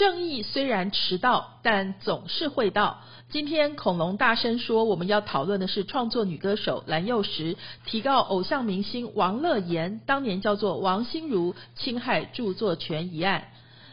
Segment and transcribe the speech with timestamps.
[0.00, 3.02] 正义虽然迟到，但总是会到。
[3.28, 13.48] 今天恐龙大声说，我们要讨论的是创作女歌手蓝又时提告偶像明星王乐妍，当年叫做王心如侵害著作权一案。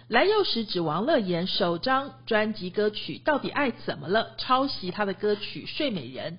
[0.07, 6.35] 蓝又时指王乐妍首张专辑歌曲《到底爱怎么了》抄袭她的歌曲《睡美人》。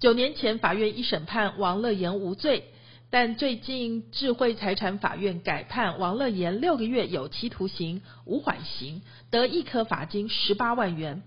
[0.00, 2.64] 九年前法院一审判王乐妍无罪。
[3.12, 11.22] 但最近智慧财产法院改判王乐妍六个月有期徒刑无缓刑，得一颗罚金十八万元。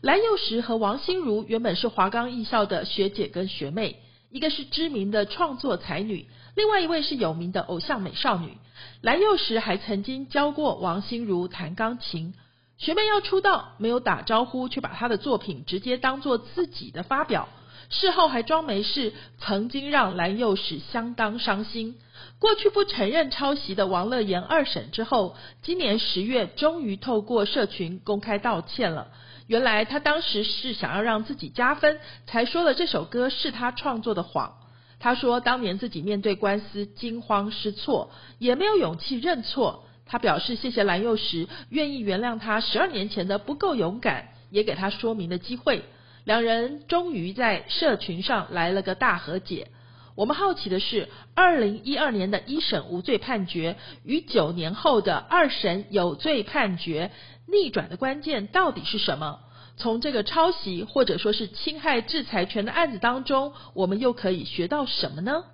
[0.00, 3.96] 蓝又时和王心如原本是华冈艺校的学姐跟学妹，
[4.30, 8.56] 一个是知名的创作才女，另外一位是有名的偶像美少女。
[9.02, 12.32] 蓝又时还曾经教过王心如弹钢琴。
[12.78, 17.50] 学妹要出道，没有打招呼，却把她的作品直接当做自己的发表。
[17.88, 21.96] 事后还装没事，曾经让蓝又时相当伤心。
[22.38, 29.08] 过去不承认抄袭的王乐妍二审之后，今年十月终于透过社群公开道歉了。
[29.46, 34.54] 原来他当时是想要让自己加分，才说了这首歌是他创作的谎。
[34.98, 39.84] 他说当年自己面对官司惊慌失措，也没有勇气认错。
[40.04, 45.84] 他表示谢谢蓝又时愿意原谅他十二年前的不够勇敢，也给他说明的机会。
[46.26, 49.68] 两人终于在社群上来了个大和解。
[50.16, 57.12] 我们好奇的是，二零一二年的一审无罪判决与九年后的二审有罪判决
[57.46, 59.38] 逆转的关键到底是什么？
[59.76, 65.44] 从这个抄袭或者说是侵害制裁权的案子当中，我们又可以学到什么呢？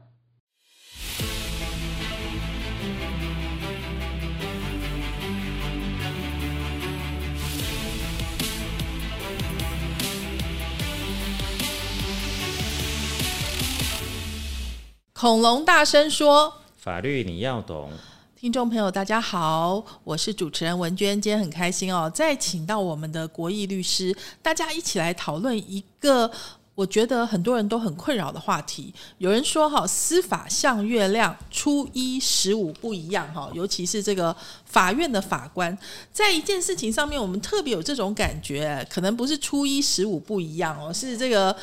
[15.23, 17.89] 恐龙大声说：“法律你要懂。”
[18.35, 24.13] 听众朋友，大家好，我是主持人文娟，今天很开心哦，再请到我们的国义律师，
[24.43, 26.29] 大家一起来讨论一个
[26.75, 28.93] 我觉得很多人都很困扰的话题。
[29.19, 35.79] 有人说哈，司法像月亮，初一十五不一样哈，尤其是这个法院的法官，
[36.13, 41.57] 在一件事情上面，我们特别有这种感觉，可能不是初一十五不一样哦，是这个。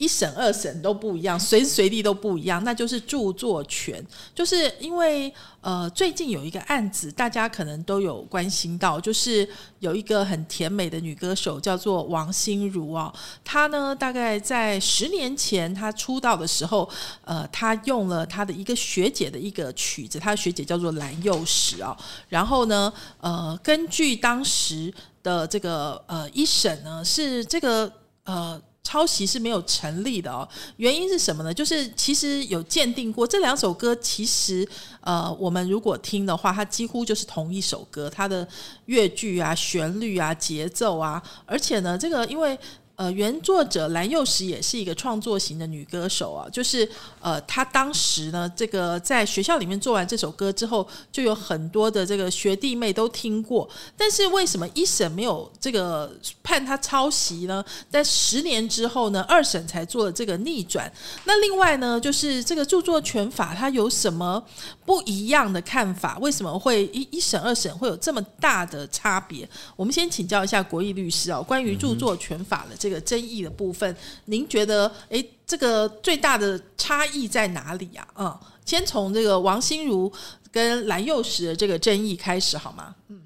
[0.00, 4.02] 一审二审都不一样，随时随地都不一样，那就是著作权。
[4.34, 5.30] 就是因为
[5.60, 9.46] 呃，最近有一个案子，大家可能都有关心到，就是
[9.80, 13.12] 有一个很甜美的女歌手叫做王心如啊，
[13.44, 16.88] 她呢大概在十年前她出道的时候，
[17.26, 21.94] 呃，她用了她的一个学姐的一个曲子，她的学姐叫做蓝又时啊，
[22.30, 22.90] 然后呢，
[23.20, 24.90] 呃，根据当时
[25.22, 27.92] 的这个呃一审呢，是这个
[28.24, 28.58] 呃。
[28.82, 31.52] 抄袭是没有成立的哦，原因是什么呢？
[31.52, 34.66] 就是其实有鉴定过这两首歌，其实
[35.00, 38.46] 呃，我们如果听的话，它几乎就是同一首歌，它的
[38.86, 42.58] 乐句啊、旋律啊、节奏啊，而且呢，这个因为。
[43.00, 46.86] 呃，原作者蓝幼时也是一个创作型的女歌手啊，就是
[47.18, 53.66] 呃，她当时呢，这个在学校里面做完这首歌之后，就有很多的这个学弟妹都听过。
[53.96, 57.64] 但是为什么一审没有这个判她抄袭呢？
[57.88, 60.92] 在十年之后呢，二审才做了这个逆转。
[61.24, 64.44] 那另外呢，就是这个著作权法它有什么
[64.84, 66.18] 不一样的看法？
[66.18, 69.48] 为什么会一一审二审会有这么大的差别？
[69.74, 72.89] 我们先请教一下国义律师啊，关于著作权法的这。
[72.90, 78.06] 这个争议的部分，您觉得，哎，这个最大的差异在哪里呀？
[78.16, 78.36] 嗯，
[78.66, 80.12] 先从这个王心如
[80.50, 82.96] 跟蓝又时的这个争议开始好吗？
[83.06, 83.22] 嗯，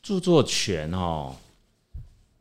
[0.00, 1.34] 著作权哦，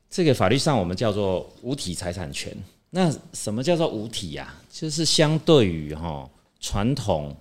[0.08, 2.56] 这个法律上我们叫做无体财产权。
[2.92, 4.54] 那什么叫做无体呀？
[4.72, 6.30] 就是相对于哈
[6.60, 7.36] 传统，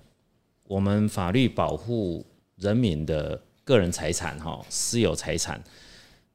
[0.63, 2.25] 我们法律保护
[2.55, 5.63] 人民的个人财产哈私有财产，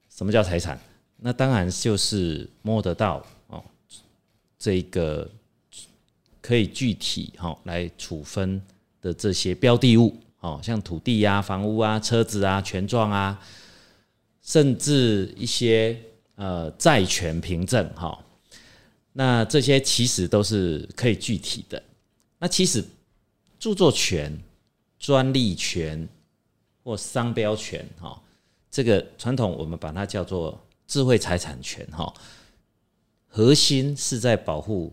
[0.08, 0.78] 什么叫财产？
[1.16, 3.64] 那当然就是摸得到哦，
[4.58, 5.30] 这个
[6.42, 8.60] 可以具体哈来处分
[9.00, 13.40] 的这些标的物哦，像土地呀、房屋啊、车子啊、权状啊，
[14.42, 15.98] 甚至一些
[16.34, 18.22] 呃债权凭证哈，
[19.14, 21.82] 那这些其实都是可以具体的。
[22.38, 22.84] 那其实
[23.58, 24.38] 著作权、
[24.98, 26.06] 专利权
[26.82, 28.20] 或商标权哈，
[28.70, 30.60] 这个传统我们把它叫做。
[30.86, 32.12] 智慧财产权哈，
[33.26, 34.92] 核心是在保护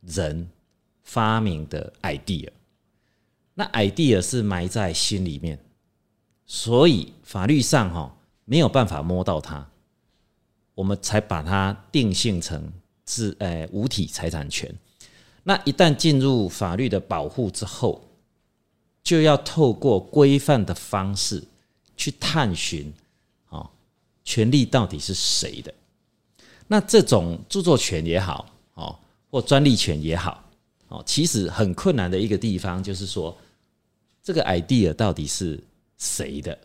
[0.00, 0.48] 人
[1.02, 2.48] 发明的 idea，
[3.54, 5.58] 那 idea 是埋在心里面，
[6.46, 9.68] 所以法律上哈没有办法摸到它，
[10.74, 12.72] 我们才把它定性成
[13.06, 14.74] 是呃无体财产权。
[15.44, 18.08] 那一旦进入法律的保护之后，
[19.02, 21.42] 就要透过规范的方式
[21.96, 22.92] 去探寻，
[24.28, 25.72] 权利到底是谁的？
[26.66, 28.44] 那这种著作权也好，
[28.74, 28.94] 哦，
[29.30, 30.44] 或专利权也好，
[30.88, 33.34] 哦，其实很困难的一个地方就是说，
[34.22, 35.58] 这个 idea 到底是
[35.96, 36.58] 谁的，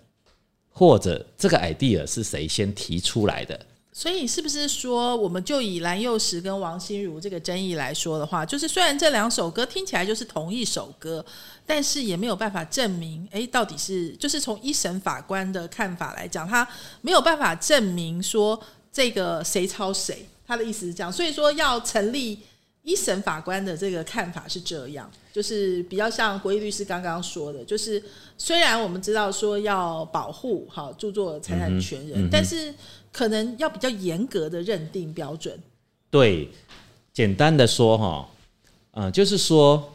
[0.72, 3.66] 或者这个 idea 是谁先提出来的？
[3.96, 11.24] 所以是不是说，我们就以蓝又时跟王心如这个争议来说的话，就是虽然这两首歌听起来就是同一首歌，
[11.64, 16.68] 但是也没有办法证明，哎，到底是就是从一审法官的看法来讲，他
[17.02, 18.60] 没有办法证明说
[18.92, 22.40] 这个谁抄谁，他的意思是这样，所以说要成立
[22.84, 28.02] 一审法官的这个看法是这样，就是比较像国义律师刚刚说的，就是
[28.38, 32.74] 虽然我们知道说要保护好著作财产权人，但是。
[33.14, 35.56] 可能要比较严格的认定标准。
[36.10, 36.50] 对，
[37.14, 38.30] 简单的说哈，
[38.90, 39.94] 呃，就是说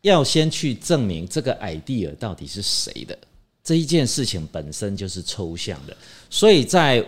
[0.00, 3.16] 要先去证明这个 idea 到底是谁的，
[3.62, 5.96] 这一件事情本身就是抽象的。
[6.28, 7.06] 所以在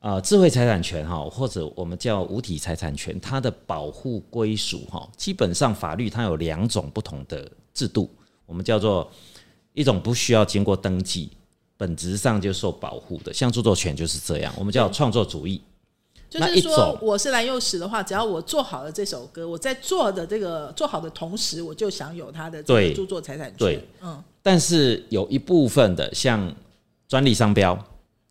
[0.00, 8.10] 呃智慧财产权哈，或者我们叫无体财产权，它的保护归属哈，基本上法律它有两种不同的制度，
[8.46, 9.10] 我们叫做
[9.74, 11.30] 一种不需要经过登记。
[11.76, 15.62] 本质上就受保护的，像著作权就是这样，我们叫创作主义。
[16.28, 23.56] 就是说，我是蓝幼时的话，只要我做好了这首歌，我在做的这个做好的同时，我就享有它的这个著作财产权。
[23.56, 24.20] 对，嗯。
[24.42, 26.52] 但是有一部分的，像
[27.06, 27.78] 专利商标，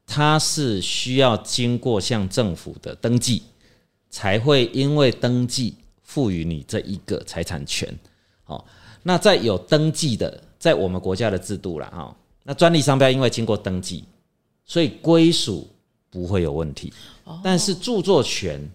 [0.07, 3.43] 它是需要经过向政府的登记，
[4.09, 7.93] 才会因为登记赋予你这一个财产权。
[8.45, 8.65] 好，
[9.03, 12.15] 那在有登记的，在我们国家的制度了哈。
[12.43, 14.05] 那专利商标因为经过登记，
[14.63, 15.67] 所以归属
[16.09, 16.93] 不会有问题。
[17.43, 18.65] 但是著作权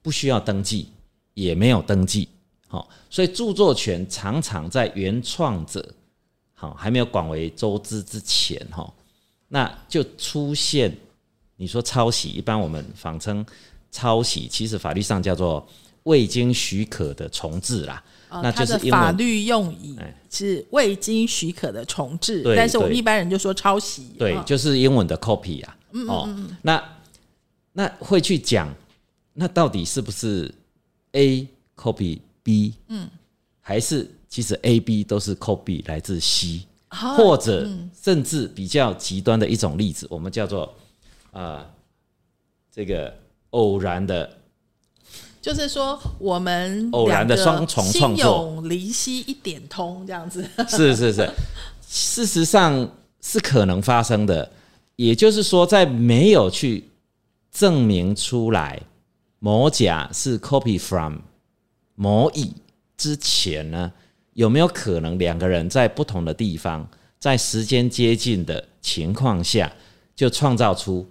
[0.00, 0.88] 不需要登记，
[1.34, 2.26] 也没有登记，
[2.66, 5.86] 好，所以著作权常常在原创者
[6.54, 8.90] 好还没有广为周知之前，哈，
[9.48, 10.96] 那就出现
[11.56, 13.44] 你说抄袭，一般我们仿称
[13.90, 15.66] 抄袭，其实法律上叫做
[16.04, 18.02] 未经许可的重置啦。
[18.30, 19.96] 那就是法律用语
[20.30, 24.12] 是未经许可的重置，但是我们一般人就说抄袭。
[24.18, 25.76] 对，就是英文的 copy 啊。
[26.06, 26.28] 哦，
[26.60, 26.82] 那
[27.72, 28.68] 那会去讲，
[29.32, 30.54] 那到底是不是
[31.12, 32.74] A copy B？
[32.88, 33.08] 嗯，
[33.62, 40.74] 还是其实 A、B 都是 copy 来自 C，或者甚至比较极端的一种例子，我们叫做
[41.32, 41.66] 啊
[42.72, 43.14] 这个
[43.50, 44.36] 偶然的。
[45.40, 50.44] 就是说，我们偶然的双重创作，离析一点通这样子。
[50.68, 51.30] 是是是，
[51.88, 52.90] 事实上
[53.22, 54.50] 是可能发生的。
[54.96, 56.90] 也就是说，在没有去
[57.52, 58.82] 证明出来
[59.38, 61.18] 某甲是 copy from
[61.94, 62.52] 某乙
[62.96, 63.92] 之前呢，
[64.38, 66.88] 有没有可能两个人在不同的地方，
[67.18, 69.72] 在时间接近的情况下，
[70.14, 71.04] 就创造出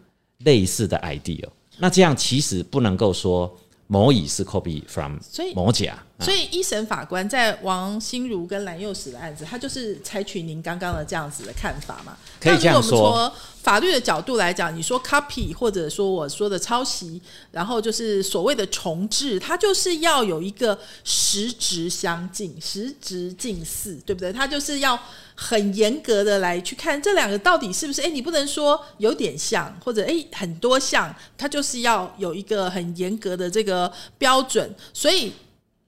[0.46, 1.46] 类似的 idea？
[1.78, 3.54] 那这样其实不能够说。
[3.88, 5.18] 某乙是 copy from
[5.56, 12.18] 某甲，所以一审法官在王心如跟蓝幼时的案子，他就是采取您刚刚的这样子的看法嘛？
[12.40, 13.32] 可以这样说。
[13.62, 24.32] 法律的角度来讲，你说 copy 或者说我说的抄袭，然后就是所谓的重置，它就是要有一个实质相近、实质近似，对不对？
[24.32, 24.98] 它就是要
[25.38, 28.02] 很严格的来去看这两个到底是不是？
[28.02, 34.76] 哎，你不能说有点像，或者哎很多像，它就是要有一个很严格的这个标准。
[34.92, 35.32] 所以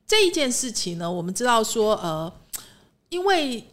[0.08, 2.32] 这一件事情呢，我们知道说，呃，
[3.10, 3.66] 因为。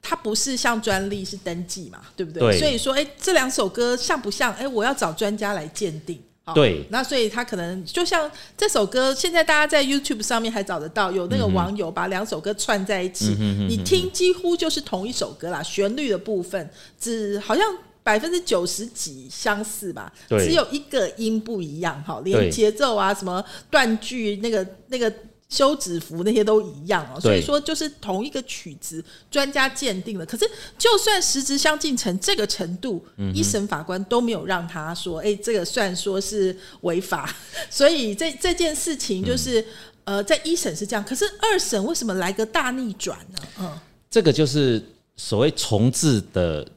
[0.00, 2.58] 它不是像专利是登记嘛，对不对？
[2.58, 4.54] 所以说，哎，这两首歌像不像？
[4.54, 6.22] 哎，我要找专家来鉴定。
[6.54, 13.36] 对，那所以他可能就像这首歌，现在大家在 YouTube 上面还找得到，有那个网友把两首歌串在一起，
[13.68, 15.62] 你听几乎就是同一首歌啦。
[15.62, 17.64] 旋律的部分只好像
[18.02, 22.02] 百分之九十几相似吧，只有一个音不一样。
[22.04, 25.12] 哈，连节奏啊，什么断句，那个那个。
[25.48, 30.26] 休止符那些都一样哦，所以说就是同一个曲子，专家鉴定了。
[30.26, 30.44] 可是
[30.76, 33.02] 就算实质相近成这个程度，
[33.34, 37.34] 一审法官都没有让他说，哎，这个算说是违法。
[37.70, 39.64] 所以这这件事情就是，
[40.04, 43.38] 呃，在一审是这样，可是二审为什么来个大逆转呢？
[43.60, 43.78] 嗯，
[44.10, 44.82] 这个就是
[45.16, 46.68] 所谓重置的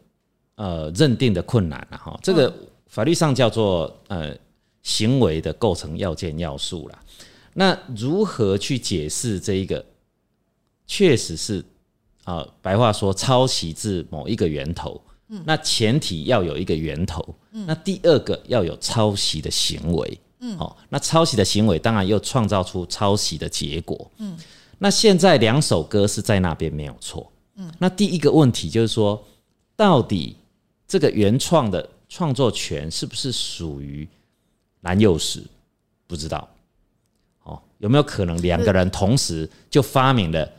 [0.56, 2.18] 呃认定的困难了哈。
[2.24, 2.54] 这个
[2.88, 4.34] 法律上叫做呃
[4.82, 6.98] 行为的构成要件要素了。
[7.53, 9.86] 那如何去解释这一个？
[10.88, 11.63] 确实是
[12.25, 15.01] 啊，白话说抄袭自某一个源头。
[15.29, 17.24] 嗯，那前提要有一个源头。
[17.51, 20.20] 嗯，那第二个要有抄袭的行为。
[20.39, 24.12] 嗯，哦，那抄袭的行为当然又创造出抄袭的结果。
[24.17, 24.38] 嗯，
[24.79, 27.31] 那现在两首歌是在那边没有错。
[27.55, 29.24] 嗯，那第一个问题就是说，
[29.77, 30.36] 到底
[30.88, 34.05] 这个原创的创作权是不是属于
[34.81, 35.41] 蓝幼时？
[36.05, 36.50] 不知道。
[37.82, 40.50] 哦，有没有可能两个人同时就发明了？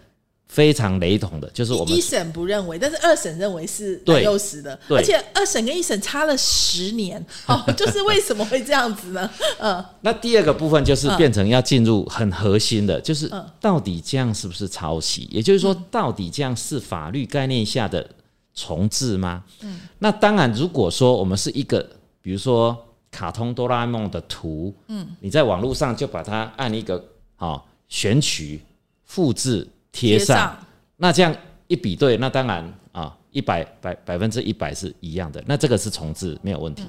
[0.48, 9.30] 非常雷同的，就是我们一审不认为，但是二审认为是蓝幼时的，而且二审跟一审差了十年， 哦，就是为什么会这样子呢？
[9.58, 15.26] 嗯，那第二个部分就是变成要进入很核心的，就是到底这样是不是抄袭？
[15.32, 18.06] 也就是说，到底这样是法律概念下的
[18.54, 19.42] 重置吗？
[19.62, 21.80] 嗯，那当然，如果说我们是一个，
[22.20, 22.76] 比如说
[23.10, 27.02] 卡通哆啦 A 梦的图，嗯，你在网络上就把它按一个
[27.42, 28.60] 啊选取
[29.04, 29.66] 复制。
[29.94, 30.58] 贴上，
[30.96, 36.84] 那这样一比对，那当然啊，一百百百分之一百是一样的，那这个是重置没有问题。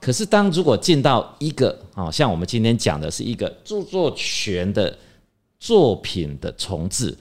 [0.00, 4.98] 可是当如果进到一个啊，像我们今天讲的是一个著作权的
[5.58, 7.14] 作品的重置，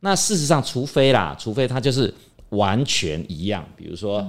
[0.00, 2.12] 那事实上，除非啦，除非它就是
[2.48, 4.26] 完全一样，比如说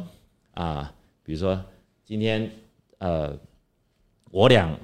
[0.54, 1.58] 啊，比如说
[2.04, 2.52] 今天
[2.98, 3.34] 呃，
[4.32, 4.78] 我俩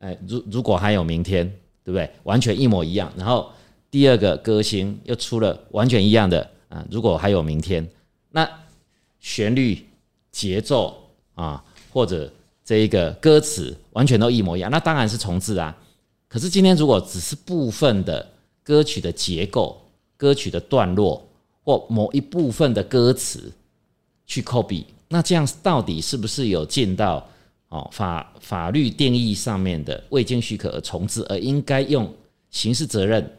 [0.00, 1.48] 哎，如如果还有明天，
[1.86, 2.10] 对不对？
[2.24, 3.50] 完全一模一样，然后。
[3.88, 6.84] 第二个歌星又出了完全一样的啊！
[6.90, 7.88] 如果还有明天，
[8.30, 8.46] 那
[9.20, 9.86] 旋律、
[10.30, 10.94] 节奏
[11.34, 12.30] 啊，或者
[12.62, 15.74] 这一个歌词完全都一模一样，那当然是重置啊。
[16.28, 18.28] 可是今天如果只是部分的
[18.62, 19.80] 歌曲的结构、
[20.16, 21.26] 歌曲的段落
[21.62, 23.50] 或某一部分的歌词
[24.26, 27.26] 去 copy，那这样到底是不是有进到
[27.68, 32.12] 哦法法律定义上面的未经许可而重置，而应该用
[32.50, 33.30] 刑事责任？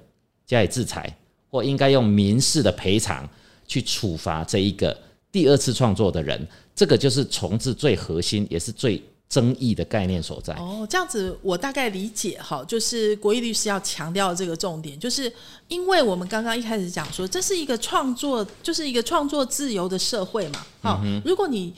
[0.46, 1.14] 加以制裁，
[1.50, 3.30] 或应该用民事的赔偿
[3.68, 4.98] 去处罚这一个
[5.30, 10.54] 第二次创作的人，这个就是重置最核心也是最争议的概念所在。
[10.54, 15.30] 哦，这样子我大概理解哈，就是国义律师要强调这个重点，就是
[15.68, 20.66] 因为我们刚刚一开始讲说，这是一个创作，就是一个创作自由的社会嘛。
[20.82, 21.74] 好，如果你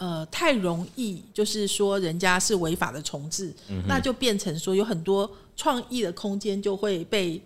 [0.00, 3.54] 呃太容易，就是说人家是违法的重置，
[3.86, 7.40] 那就变成说有很多创意的空间就会被。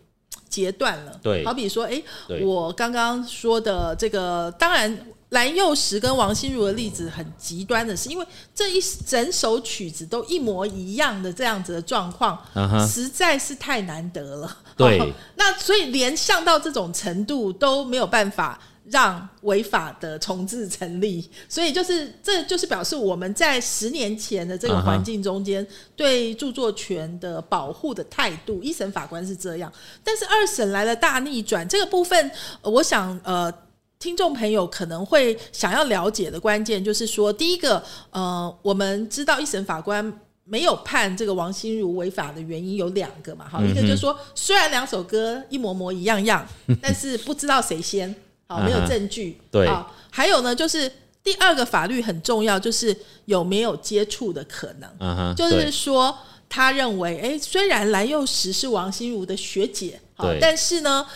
[0.48, 2.00] 截断了，对，好比说，哎，
[2.40, 12.38] 我刚刚说的这个，当然蓝幼时跟王心如的例子很极端的是，因为这一整首曲子都一模一样的这样子的状况，
[12.86, 14.56] 实在是太难得了。
[14.76, 18.60] 对， 那所以连像到这种程度都没有办法。
[18.90, 29.72] 让违法的重置成立，所以就是这就是表示我们在十年前的这个环境中间对著作权的保护的态度，一审法官是这样，
[30.04, 33.50] 但是二审来了大逆转，这个部分我想呃，
[33.98, 46.46] 听众朋友可能会想要了解的关键就是说，第一个呃，我们知道一审法官没有判这个王心如违法的原因有两个嘛，哈，一个就是说虽然两首歌一模模一样样，
[46.82, 48.14] 但是不知道谁先。
[48.46, 49.38] 好，没有证据。
[49.50, 49.68] 对，
[50.10, 50.90] 还有呢，就是
[51.22, 54.90] 第二个法律很重要，就是有没有接触的可能。
[55.00, 56.16] 嗯哼，就是说，
[56.48, 61.06] 他认为，哎，虽然蓝又时是王心如的学姐，好，但是呢，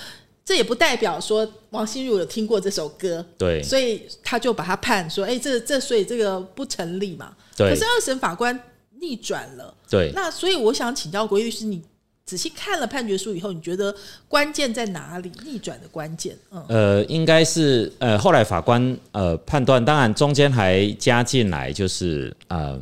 [0.44, 3.24] 这也不代表说王心如有听过这首歌。
[3.36, 7.36] 对，所以他就把他判说，哎，这这，所以这个不成立嘛。
[7.56, 7.68] 对。
[7.68, 8.58] 可是二审法官
[9.00, 9.74] 逆转了。
[9.90, 10.10] 对。
[10.14, 11.82] 那所以我想请教国律师，你。
[12.28, 13.94] 仔细看了判决书以后，你觉得
[14.28, 15.32] 关键在哪里？
[15.46, 16.36] 逆转的关键？
[16.50, 22.78] 嗯，呃，应该是呃，后来法官呃判断，当然中间还加进来，就是呃，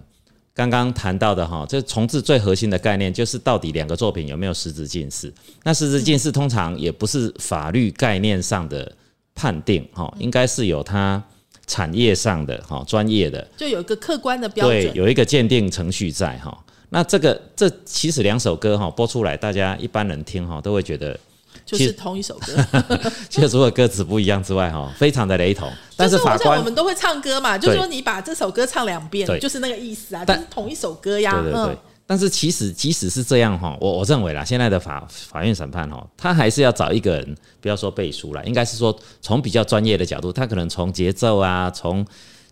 [0.53, 5.33] 刚刚谈到的哈，这重置最核心的概念就是到底两个作品有没有实质近似？
[5.63, 8.93] 那实质近似通常也不是法律概念上的
[9.33, 11.23] 判定哈，应该是有它
[11.69, 16.65] 产业上的哈专业的，就有一个客观的标准，对有一个鉴定程序在哈。
[16.89, 21.19] 那这个这其实两首歌哈播出来，大家一般人听哈都会觉得
[21.65, 22.81] 就是同一首歌，
[23.29, 25.69] 其实除了歌词不一样之外哈，非常的雷同。
[25.97, 31.33] 但是法官我们都会唱歌嘛，就是说你把这首歌唱两遍，就是那个意思啊，就是同一首歌呀。
[31.43, 31.79] 对对对。
[32.07, 42.07] 但是其实即使是这样哈，我我认为啦，现在的法法院审判哈，他还是要找一个人，不要说背书了，应该是说从比较专业的角度，他可能从节奏啊，从。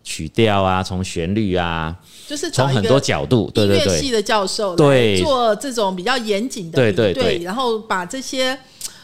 [0.05, 1.93] 曲调啊，从旋律啊，
[2.27, 5.19] 就是从很多角度，对对对，系的教授对。
[5.19, 8.57] 做这种比较严谨的对对对，然后把这些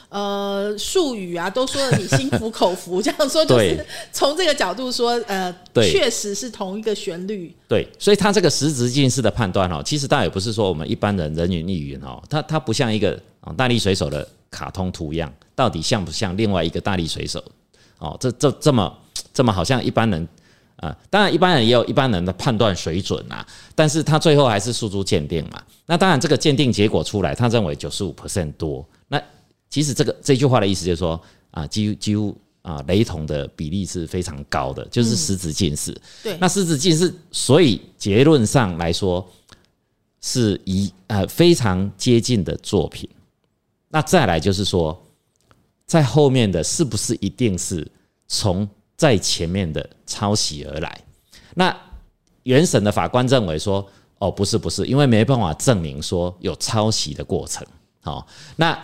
[0.10, 5.92] 呃术语啊，都说你心服口服，这样说就是从这个角度说，呃，对。
[5.92, 7.52] 确实是同一个旋律。
[7.68, 17.44] 对，所以他这个实质近视的判断哦，其实倒也不是说我们一般人人云亦云哦，他他不像一个哦大力水手的卡通图样，到底像不像另外一个大力水手？
[17.98, 18.16] 哦？
[18.20, 18.96] 这这这么
[19.34, 20.28] 这么好像一般人
[20.82, 23.46] 啊、当然一般人也有一般人的判断水准啊，
[23.76, 25.62] 但是他最后还是诉诸鉴定嘛。
[25.86, 29.22] 那当然这个鉴定结果出来，他认为九十五 percent 多，那
[29.70, 31.22] 其实这个这句话的意思就是说
[31.52, 35.96] 啊，几乎几乎啊雷同的比例是非常高的，就是失职近视。
[36.24, 39.24] 对，那失职近视，所以结论上来说
[40.22, 43.08] 是一呃非常接近的作品。
[43.88, 45.00] 那再来就是说，
[45.86, 47.88] 在后面的是不是一定是
[48.28, 48.68] 从
[49.02, 51.02] 在前面的抄袭而来？
[51.56, 51.76] 那
[52.44, 53.84] 原审的法官认为说，
[54.20, 57.66] 哦，不是不是，因为没办法证明说有抄袭的过程。
[58.02, 58.28] 好、
[58.58, 58.78] 那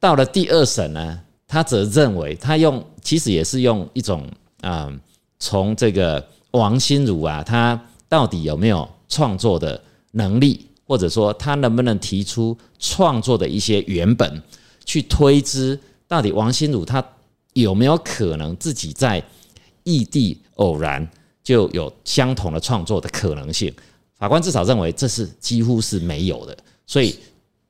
[0.00, 4.26] 到了第二审呢，他则认为他用其实也是用一种
[4.62, 4.98] 嗯，
[5.38, 9.78] 从这个王心如啊，他到底有没有创作的
[10.12, 14.42] 能力，或者说他能不能提出创作的一些原本，
[14.86, 17.04] 去推知到底王心如他
[17.62, 19.22] 有没有可能自己在
[19.84, 21.06] 异地偶然
[21.42, 23.72] 就有相同的创作的可能性？
[24.16, 27.16] 法官至少认为这是几乎是没有的，所以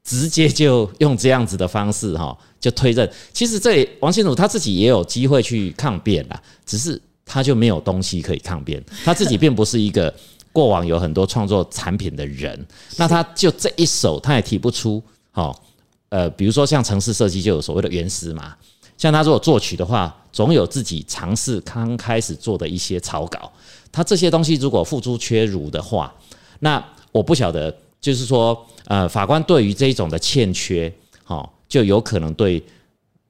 [0.02, 3.11] 直接就用这样子的方式哈，就推认。
[3.33, 10.12] 其实这里王心如他自己也有机会去抗辩啦，只是他就没有东西可以抗辩，他自己并不是一个
[10.50, 12.66] 过往有很多创作产品的人，
[12.97, 15.62] 那他就这一首他也提不出，好，
[16.09, 18.57] 呃，比如说像城市设计就有所谓的原始嘛，
[18.99, 23.50] 像他如果作曲的话，总有自己尝试刚开始做的一些草稿，
[23.93, 26.12] 他这些东西如果付诸缺如的话，
[26.59, 30.93] 那我不晓得，就是说，呃，法官对于这一种的欠缺，
[31.28, 32.62] 哦，就有可能对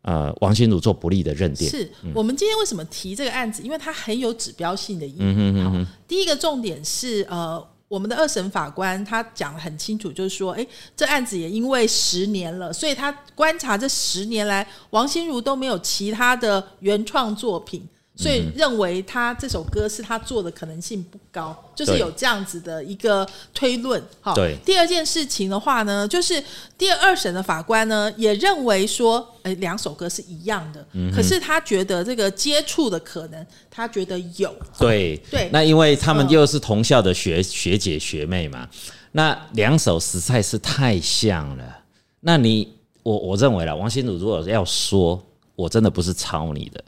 [0.02, 1.68] 呃王心如做不利的认定。
[1.68, 3.62] 是我们今天为什么提这个案子？
[3.62, 5.18] 因为它很有指标性的意义。
[5.20, 7.62] 嗯好，第一个重点是呃。
[7.88, 24.02] 我们的二审法官他讲得很清楚，就是说，诶，这案子也因为十年了，所以他观察这十年来，王心如都没有其他的原创作品，所以认为他这首歌是他做的可能性不高，就是有这样子的一个推论。
[24.20, 24.56] 哈，对。
[24.66, 26.42] 第二件事情的话呢，就是
[26.76, 34.52] 第二审的法官呢也认为说，诶，两首歌是一样的，可是他觉得这个接触的可能，他觉得有。
[34.76, 35.16] 对。
[35.30, 35.48] 对。
[35.52, 38.68] 那因为他们嗯又是同校的学学姐学妹嘛，
[39.12, 41.64] 那两首实在是太像了。
[42.18, 46.82] 那你我我认为了，王心如如果要说我真的不是抄你的，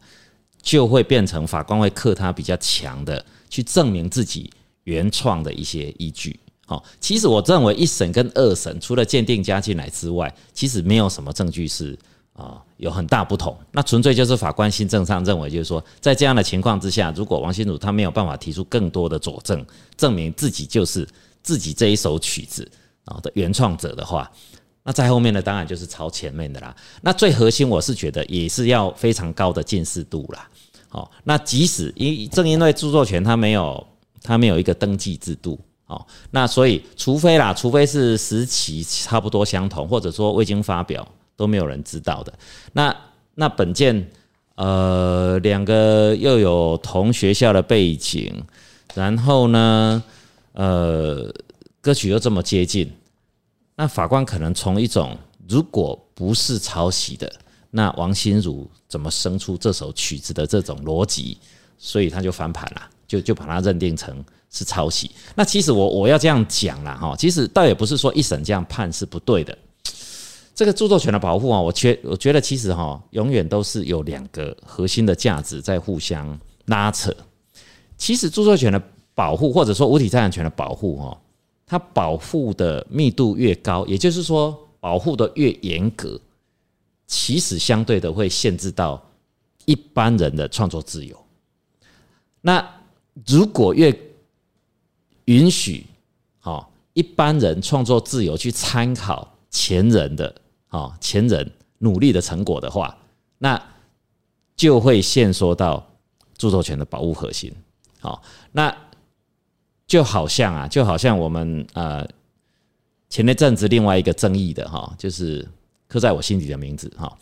[0.63, 4.51] 就会变成法官会克他比较强的去证明自己
[4.85, 6.39] 原创的一些依据。
[6.67, 11.99] 好，其实我认为一审跟二审除了鉴定加进来之外，其实没有什么证据是
[12.33, 13.55] 啊、有很大不同。
[13.71, 19.63] 那纯粹就是法官新政上认为，就是说在这样的情况之下，如果王心如他没有办法提出更多的佐证，
[19.97, 21.07] 证明自己就是
[21.43, 22.71] 自己这一首曲子
[23.05, 24.31] 啊的原创者的话，
[24.83, 26.75] 那在后面呢，当然就是朝前面的啦。
[27.03, 30.49] 那最核心，我是觉得也是要非常高的近视度啦。
[30.89, 33.87] 好，那即使因正因为著作权它没有
[34.23, 42.33] 它没有一个登记制度，哦，那所以除非啦，除非是时期差不多相同，或者说未经发表都没有人知道的，
[42.73, 42.97] 那
[43.35, 44.11] 那本件
[44.57, 48.35] 呃两个又有同学校的背景，
[48.95, 50.03] 然后呢
[50.55, 51.33] 呃
[51.81, 52.91] 歌曲又这么接近，
[53.81, 55.17] 那法官可能从一种
[55.49, 57.33] 如果不是抄袭的，
[57.71, 61.39] 那王心如怎么生出这首曲子的这种逻辑，
[61.79, 65.11] 所以他就翻盘了，就就把它认定成是抄袭。
[65.35, 69.57] 那其实我我要这样讲了，哈，其实倒也不是说一审这样判是不对的。
[70.55, 77.17] 这个著作权的保护啊，我觉我觉得其实哈，永远都是有两个核心的价值在互相拉扯。
[77.97, 78.83] 其实著作权的
[79.15, 81.17] 保护，或者说无体财产权的保护，哦，
[81.71, 86.21] 它保护的密度越高，也就是说保护的越严格，
[87.07, 89.01] 其实相对的会限制到
[89.67, 91.17] 一般人的创作自由。
[92.41, 92.69] 那
[93.25, 93.97] 如果越
[95.27, 95.87] 允许，
[96.43, 100.35] 哦，一般人创作自由去参考前人的，
[100.71, 102.99] 哦，前人努力的成果的话，
[103.39, 103.63] 那
[104.57, 105.89] 就会限缩到
[106.37, 107.55] 著作权的保护核心。
[108.01, 108.77] 好，那
[109.91, 112.09] 就好像啊，就好像我们呃
[113.09, 115.45] 前一阵子另外一个争议的哈，就是
[115.89, 117.13] 刻在我心底的名字哈。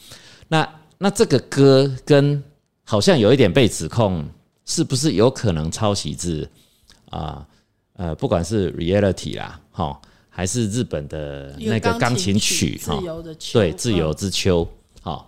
[0.49, 2.45] 那那这个歌跟
[2.85, 4.23] 好像有一点被指控，
[4.67, 6.47] 是不是有可能抄袭自
[7.09, 7.47] 啊
[7.95, 13.03] 呃不管是 Reality 啦，哈，还是日本的那个钢琴曲哈
[13.51, 14.69] 对，自由嗯之秋。
[15.01, 15.27] 哈、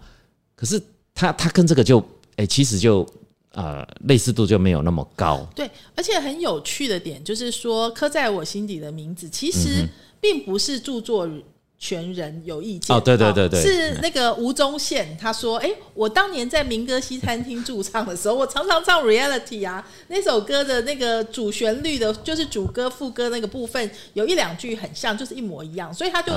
[0.55, 0.83] 可是
[1.15, 3.07] 它它跟这个就哎、其实就
[3.53, 5.47] 呃类似度就没有那么高。
[5.55, 9.89] 对，而且很有趣的点就是说，刻在我心底的名字，其嗯实
[10.21, 11.29] 并不是著作
[11.83, 26.31] 权人有意见哦对对对对是那个吴宗宪他说，哎，我当年在民歌西餐厅驻唱的时候，我常常唱 Reality 啊，那首歌的那个主旋律的，就是主歌副歌那个部分，有一两句很像，就是一模一样，所以他就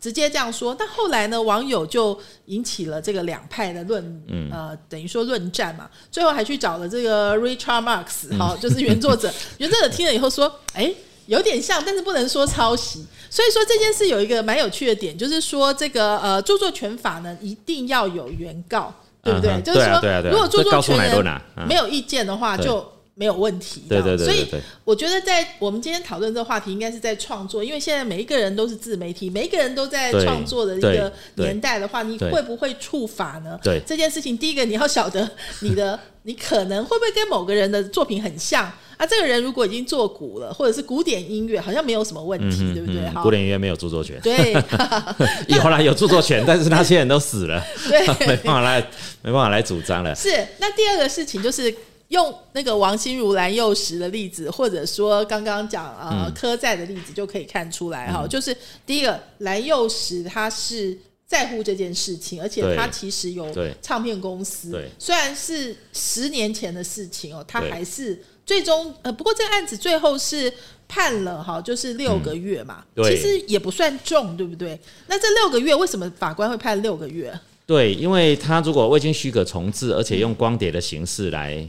[0.00, 0.74] 直接这样说。
[0.74, 5.88] 但后来呢，网友就引起了这个两派的论，嗯呃，等于说论战嘛。
[6.10, 9.32] 最后还去找了这个 Richard Marx，嗯好、就是原作者。
[9.58, 10.92] 原作者听了以后说，哎。
[11.28, 13.04] 有点像，但是不能说抄袭。
[13.30, 19.50] 所以说这件事有一个蛮有趣的点，就是说这个呃著作权法呢，一定要有原告，对不对？
[19.50, 23.82] 嗯就是说，对啊对啊对啊如果著作权人没有意见的话，就没有问题。
[23.86, 33.58] 对对这样所以对对对我觉得在我们今天讨论这个话题，应该是在创作，因为现在每一个人都是自媒体，每一个人都在创作的一个年代的话，你会不会触法呢？
[33.62, 35.28] 对这件事情，第一个你要晓得
[35.60, 39.06] 你的，你可能会不会跟某个人的作品很像啊？
[39.06, 43.00] 这个人如果已经做古了，或者是古典音乐，好像没有什么问题，对不对？
[43.06, 44.52] 嗯古，典音乐没有著作权，对
[45.48, 48.80] 有啦有著作权，但是那些人都死了，对 没，办法来
[49.22, 50.14] 没办法来主张了。
[50.14, 50.28] 是。
[50.58, 51.74] 那第二个事情就是。
[52.08, 58.56] 用那个王心如蓝幼时的例子，或者说刚刚讲呃嗯柯在的例子，就可以看出来哈、就是
[58.86, 63.46] 第一个蓝幼时他是在乎这件事情，而且他其实有
[63.82, 70.50] 唱片公司，虽然是十年前的事情哦，他还是最终呃，不过这个案子最后是
[70.88, 74.80] 判了哈，就是六个月嘛，嗯其实也不算重，对不对？
[75.06, 77.38] 那这六个月为什么法官会判六个月？
[77.66, 81.68] 对，因为他如果未经许可重置，而且用光碟的形式来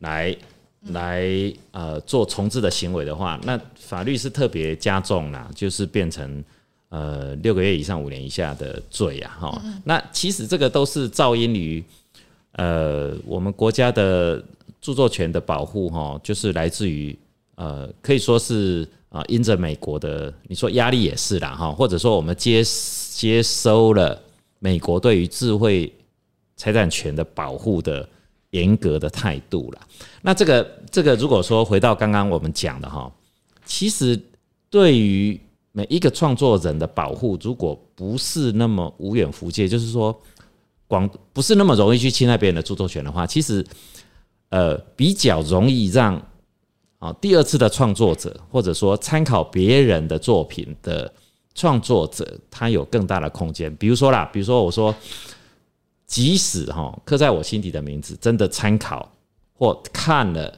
[0.00, 0.36] 来
[0.90, 1.26] 来
[1.70, 6.44] 呃做重置的行为的话，那法律是特别加重啦，就是变成
[6.90, 9.62] 呃六个月以上五年以下的罪啊，哈。
[9.84, 11.82] 那其实这个都是噪音于
[12.52, 14.44] 呃我们国家的
[14.88, 17.14] 著作权的保护哈，就是来自于
[17.56, 22.64] 呃可以说是啊、因着美国的你说压力也是啦哈，或者说我们接
[23.12, 24.18] 接收了
[24.60, 25.92] 美国对于智慧
[26.56, 28.08] 财产权的保护的
[28.52, 29.86] 严格的态度啦。
[30.22, 33.12] 那这个这个如果说回到刚刚我们讲的哈，
[33.66, 34.18] 其实
[34.70, 35.38] 对于
[35.72, 40.18] 每一个创作人的保护，如果不是那么无远弗届，就是说
[40.86, 43.64] 广不是那么容易去侵害别人的著作权的话，其实
[44.50, 46.20] 呃比较容易让
[46.98, 51.12] 啊第二次的创作者，或者说参考别人的作品的
[51.54, 53.74] 创作者，他有更大的空间。
[53.76, 54.94] 比如说啦，比如说我说，
[56.06, 59.10] 即使哈刻在我心底的名字真的参考
[59.52, 60.56] 或看了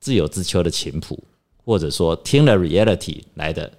[0.00, 1.22] 自由之秋的琴谱，
[1.64, 3.70] 或者说听了 Reality 来的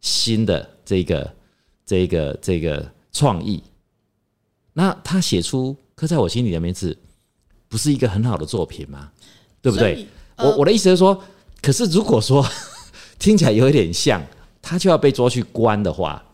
[0.00, 1.32] 新的这个
[1.86, 3.62] 这个这个创意，
[4.72, 6.98] 那他写出刻在我心底的名字，
[7.74, 9.10] 不是一个很好的作品吗？
[9.60, 10.06] 对不对？
[10.36, 11.20] 呃我我的意思是说，
[11.60, 12.46] 可是如果说
[13.18, 14.22] 听起来有一点像，
[14.62, 16.24] 他就要被抓去关的话，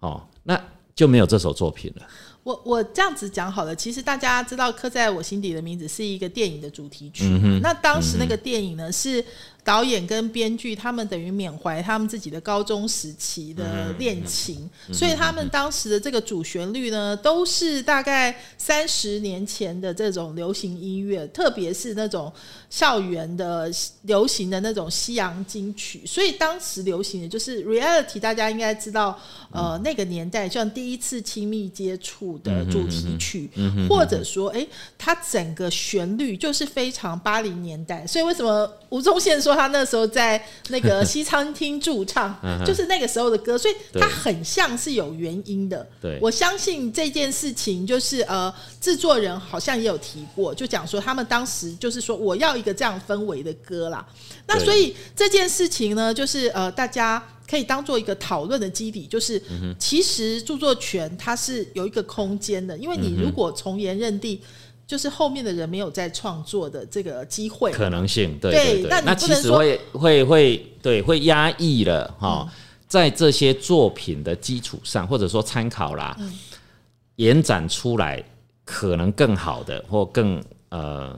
[0.00, 0.60] 哦，那
[0.94, 2.02] 就没有这首作品了。
[2.42, 7.58] 我我这样子讲好了，其实大家知道《刻在我心底的名字》是一个电影的主题曲嗯。
[7.62, 9.24] 那当时那个电影呢，是
[9.68, 22.32] 导演跟编剧他们等于缅怀他们自己的高中时期的恋情，所以他们当时的这个主旋律呢，都是大概三十年前的这种流行音乐，特别是那种
[22.70, 23.70] 校园的
[24.04, 26.00] 流行的那种西洋金曲。
[26.06, 29.20] 所以当时流行的就是 reality，大家应该知道，
[29.52, 33.50] 呃，那个年代像第一次亲密接触的主题曲，
[33.86, 38.06] 或者说，哎，它整个旋律就是非常八零年代。
[38.06, 45.86] 所以为什么吴宗宪说他那时候在那个 西餐厅驻唱，就是那个时候的歌，所以他很像是有原因的。
[46.00, 54.06] 对我相信这件事情就是呃，制作人好像也有提过，就讲说他们当时就是说我要一个这样氛围的歌啦。
[54.46, 64.40] 那所以这件事情呢，就是呃，大家可以当做一个讨论的基底，就是嗯其实著作权它是有一个空间的，因为嗯你如果从严认定。
[64.88, 72.50] 就是后面的人没有在创作的这个机会，可能性，对对对对，那其实会会会对会压抑了哈，
[72.88, 76.16] 在这些作品的基础上，或者说参考啦，
[77.16, 78.24] 延展出来
[78.64, 81.14] 可能更好的或更呃。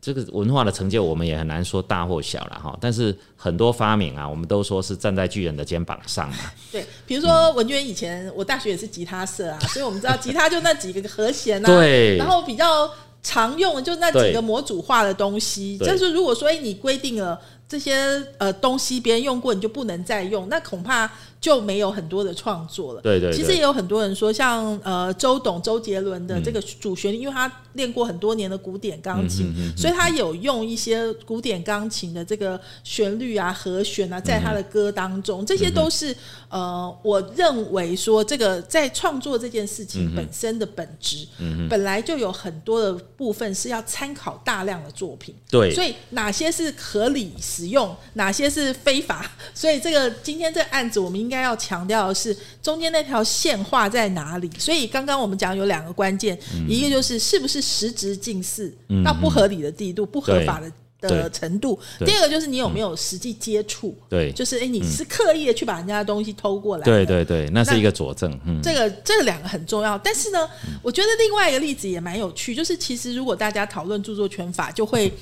[0.00, 2.76] 这个文化的成就，我们也很难说大或小了哈。
[2.80, 6.36] 但是很多发明啊，我们都说是站在巨人的肩膀上嘛。
[6.70, 12.90] 对，比如说文娟以前我大学也是吉他社啊，所以我们知道吉他就那几个和弦啊，对然后比较
[13.22, 15.78] 常用的就那几个模组化的东西。
[15.78, 21.10] 对就是如果说哎你规定了这些呃东西别人用过，你就不能再用，那恐怕
[21.42, 23.02] 就没有很多的创作了。
[23.02, 36.14] 对对，其实也有很多人说，像呃周董周杰伦的这个主旋律，因为他练过很多年的古典钢琴，所以他有用一些古典钢琴的这个旋律啊、和弦啊，在他的歌当中，这些都是
[36.48, 41.26] 呃，我认为说这个在创作这件事情本身的本质，
[41.68, 45.34] 本来就有很多的部分是要参考大量的作品。
[45.50, 49.28] 对，所以哪些是合理使用，哪些是非法？
[49.52, 54.50] 所以这个今天这个案子，我们应该要强调的是中间那条线画在哪里。
[54.58, 58.72] 所以刚刚我们讲有两个关键，一个就是是不是实质近似
[59.04, 68.38] 到不合理的地步、不合法的的程度；第二个就是你有没有实际接触，对，就是哎，你是刻意的去把人家的东西偷过来，对对对，那是一个佐证。
[68.46, 69.98] 嗯，这个这两个很重要。
[69.98, 70.48] 但是呢，
[70.82, 75.12] 我觉得另外一个例子也蛮有趣，就是其实如果大家讨论著作权法，就会。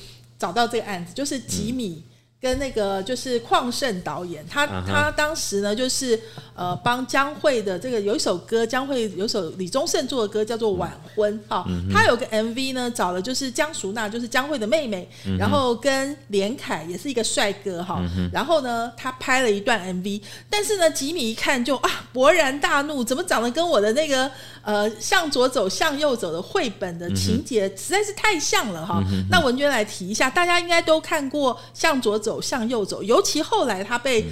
[0.41, 2.03] 找到这个案子，就是吉米。
[2.41, 6.19] 跟那个就是邝胜导演，他他当时呢就是
[6.55, 15.07] 呃帮江蕙的这个有一首歌，江蕙有首李宗盛做的歌叫做《晚婚》哈，他有个 MV 呢找了就是江淑娜，就是江蕙的妹妹，
[15.39, 18.01] 然后跟连凯也是一个帅哥哈，
[18.33, 24.31] 然后呢他拍了一段 MV，但是呢吉米一看就啊勃然大怒，怎么长得跟我的那个
[24.63, 32.30] 呃向左走向右走的绘本的情节实在是太像了哈，那文娟来提一下，大家应该都看过向左走。
[32.31, 34.25] 走向右走，尤其后来他被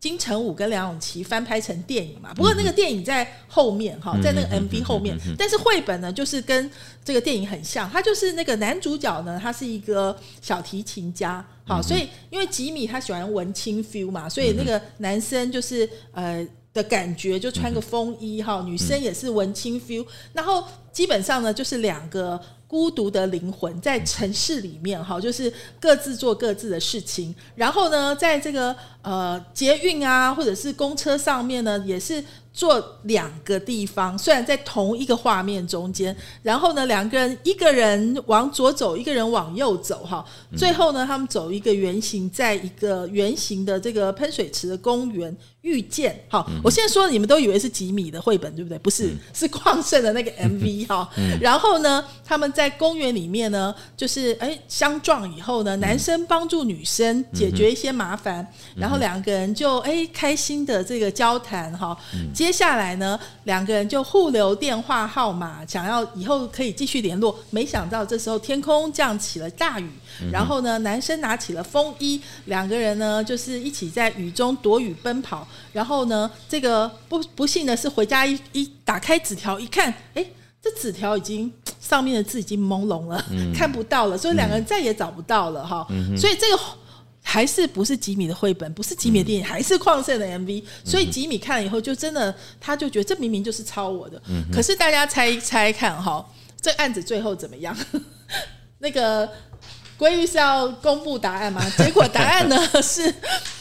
[0.00, 2.34] 金城武跟梁咏琪翻拍成电影嘛。
[2.34, 6.68] 不过那个电影在后面哈，在那个 MV 后面，但是绘本呢，就是跟
[7.04, 7.88] 这个电影很像。
[7.88, 11.46] 他就是那个男主角呢，他是一个小提琴家。
[11.64, 20.04] 好，所以因为吉米他喜欢文青 feel 嘛，所以那个男生就是呃的感觉就穿个风衣哈，女生也是文青 feel。
[20.34, 22.38] 然后基本上呢，就是两个。
[22.66, 27.32] 孤独的灵魂在城市里面，哈，就是各自做各自的事情。
[27.54, 32.24] 然后呢，在这个呃捷运啊，或者是公车上面呢，也是。
[32.54, 40.24] 坐两个地方，虽然在同一个画面中间，然后呢，两个人一个人往左走，一个人往右走，哈，
[40.56, 46.14] 最后呢，他们走一个圆形，在一个圆形的这个喷水池的公园遇见。
[46.28, 48.78] 好，我现在说你们都以为是吉米的绘本，对不对？
[48.78, 51.08] 不是，是矿盛的那个 MV 哈。
[51.40, 58.46] 然后呢，他们在公园里面呢，就是哎相撞以后呢，男生帮助女生解决一些麻烦，
[58.76, 61.96] 然后两个人就哎开心的这个交谈哈。
[62.34, 67.34] 接下来呢，两个人就互留电话号码，想要以后可以继续联络。
[67.50, 69.88] 没想到这时候天空降起了大雨，
[70.32, 75.46] 然后呢，男生拿起了风衣，两个人呢就是一起在雨中躲雨奔跑。
[75.72, 80.24] 然后呢，这个不不幸的是，回家一一打开纸条一看，哎，
[80.62, 83.24] 这纸条已经上面的字已经朦胧了，
[83.54, 85.86] 看不到了，所以两个人再也找不到了哈。
[86.16, 86.62] 所以这个。
[87.26, 94.20] 还是不是吉米的绘本，不是吉米的电影，还是旷盛的 MV，所以吉米看了以后就真的，他就觉得这明明就是抄我的。
[94.52, 96.22] 可是大家猜一猜看哈，
[96.60, 97.74] 这案子最后怎么样？
[98.78, 99.26] 那个
[99.96, 101.64] 归于是要公布答案吗？
[101.78, 103.12] 结果答案呢 是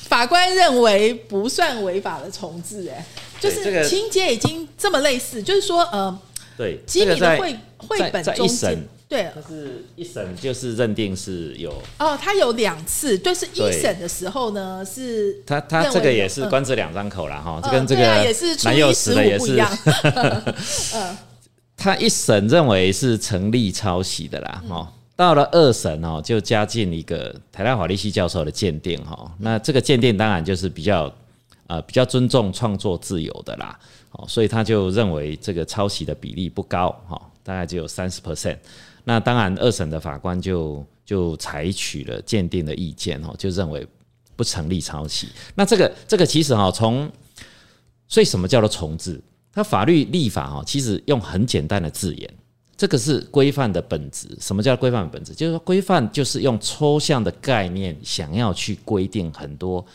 [0.08, 3.06] 法官认为不算违法的重置，哎，
[3.40, 6.20] 就是情节已经这么类似，就是说呃，
[6.58, 8.84] 对吉米的绘绘本中间。
[9.10, 19.56] 对，他是一审就是认定是有哦，他有两次，对，是一审的时候呢，是他他这个也是官司两张口了哈，这跟这个也是男幼时的也是，
[20.98, 21.18] 嗯，
[21.78, 31.14] 他一审认为是成立抄袭的啦，哈，到了二审哦，就加进一个台大法律系教授的鉴定哈，那这个鉴定当然就是比较
[31.68, 33.80] 呃比较尊重创作自由的啦，
[34.12, 38.58] 哦，所以他就认为这个抄袭的比例不高哈，大概只有三十 percent。
[39.04, 43.86] 那当然，二审的法官就就采取了鉴定的意见哦，就认为
[44.36, 45.28] 不成立抄袭。
[45.54, 47.10] 那这个这个其实哈，从
[48.08, 49.22] 所以什么叫做重置？
[49.52, 52.34] 它法律立法哈，其实用很简单的字眼，
[52.76, 54.28] 这个是规范的本质。
[54.40, 55.34] 什么叫规范的本质？
[55.34, 59.86] 就是说规范就是用抽象的概念，想要去规定很多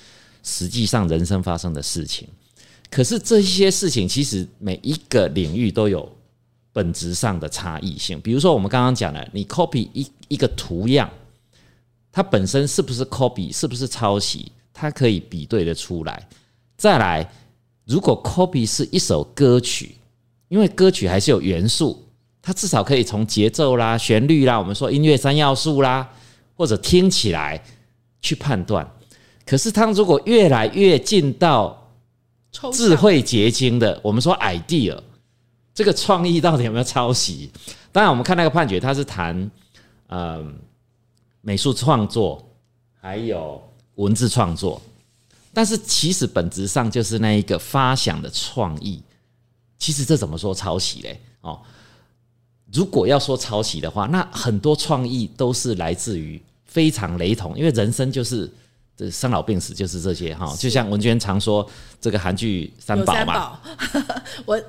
[0.42, 2.28] 实际上人生发生的事情。
[2.90, 6.10] 可是这些事情其实每一个领域都有。
[6.70, 11.10] 本质上的差异性，比如说我们刚刚讲了，你 copy 一一个图样，
[12.12, 16.28] 它本身是不是 copy，是不是抄袭，它可以比对的出来。
[16.76, 17.28] 再来，
[17.84, 19.96] 如果 copy 是一首歌曲，
[20.48, 22.06] 因为歌曲还是有元素，
[22.40, 26.09] 它至少可以从节奏啦、旋律啦，我们说音乐三要素啦，
[26.55, 27.62] 或者听起来
[28.20, 28.88] 去判断。
[29.44, 31.90] 可是它如果越来越进到
[32.72, 34.98] 智慧结晶的，我们说 idea。
[35.74, 37.48] 这个创意到底有没有抄袭？
[37.92, 39.48] 当然，我们看那个判决，他是谈
[40.09, 40.44] 呃
[41.40, 42.44] 美术创作，
[43.01, 43.62] 还有
[43.94, 44.83] 文字创作，
[45.55, 49.01] 但是其实本质上就是那一个发想的创意。
[49.79, 51.20] 其实这怎么说抄袭嘞？
[51.42, 51.62] 哦，
[52.72, 58.50] 如果要说抄袭的话，那很多创意都是来自于非常雷同，因为人生就是
[58.96, 60.54] 这生老病死就是这些哈。
[60.59, 61.68] 就像文娟常说
[62.00, 63.61] 这个韩剧三宝嘛，
[64.46, 64.61] 我。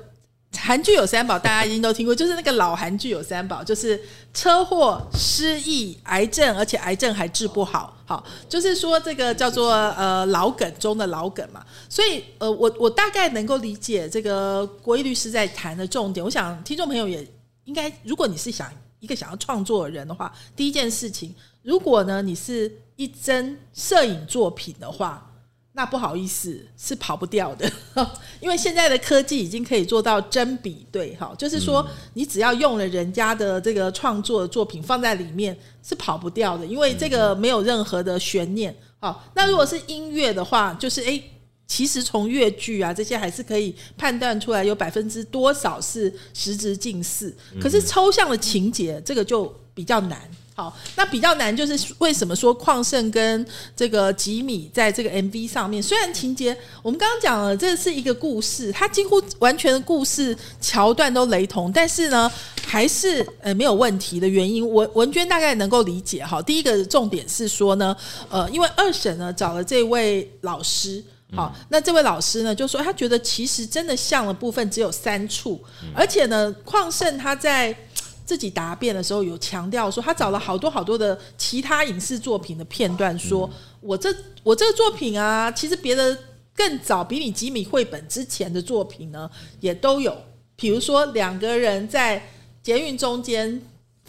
[0.58, 3.98] 韩剧有三宝，大家一定都听过，就是那个老韩剧有三宝，就是
[4.34, 7.96] 车祸、失忆、癌症，而且癌症还治不好。
[8.04, 11.64] 好，就是说这个叫做呃老梗中的老梗嘛。
[11.88, 16.22] 所以呃，我我大概能够理解这个国义律师在谈的重点。
[16.22, 17.24] 我想听众朋友也
[17.70, 25.26] 应该，如果你是想一个想要创作的人的话，第一件事情，如果呢你是一帧摄影作品的话。
[25.72, 27.64] 那不好意思，是跑不掉的，
[28.42, 38.76] 因为现在的科技已经可以做到真比对，哈，就是说你只要用了人家的这个创作的作品放在里面，是跑不掉的，因为这个没有任何的悬念。
[38.98, 41.22] 好，那如果是音乐的话，就是诶，
[41.70, 50.20] 其实从乐句啊这些还是可以判断出来有百分之多少是实质近似，可是抽象的情节这个就比较难。
[50.52, 62.30] 好，那比较难就是为什么说矿盛跟这个吉米在这个 MV 上面，虽然情节我们刚刚讲了，这是一个故事，它几乎完全的故事桥段都雷同，但是呢，
[62.66, 66.42] 还是呃没有问题的原因，文文娟大概能够理解哈。
[66.42, 67.96] 第一个重点是说呢，
[68.28, 71.02] 呃，因为二审呢找了这位老师，
[71.34, 75.62] 好，那这位老师呢就说他觉得其实真的像的部分只有三处，
[75.94, 77.76] 而且呢，矿盛他在。
[78.22, 84.14] 自己答辩的时候有强调说，他找了好多好多的其他影视作品的片段，说我这
[84.44, 86.16] 我这个作品啊，其实别的
[86.54, 90.16] 更早比你吉米绘本之前的作品呢也都有，
[90.54, 92.22] 比如说两个人在
[92.62, 93.60] 捷运中间。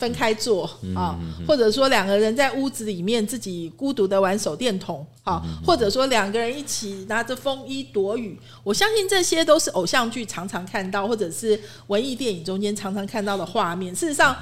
[0.02, 1.16] 分开坐啊，
[1.48, 13.94] 或者说两个人在屋子里面自己孤独的玩手电筒，好，或者说两个人一起拿着风衣躲雨，我相信这些都是偶像剧常常看到，或者是文艺电影中间常常看到的画面。
[13.94, 14.36] 事实上，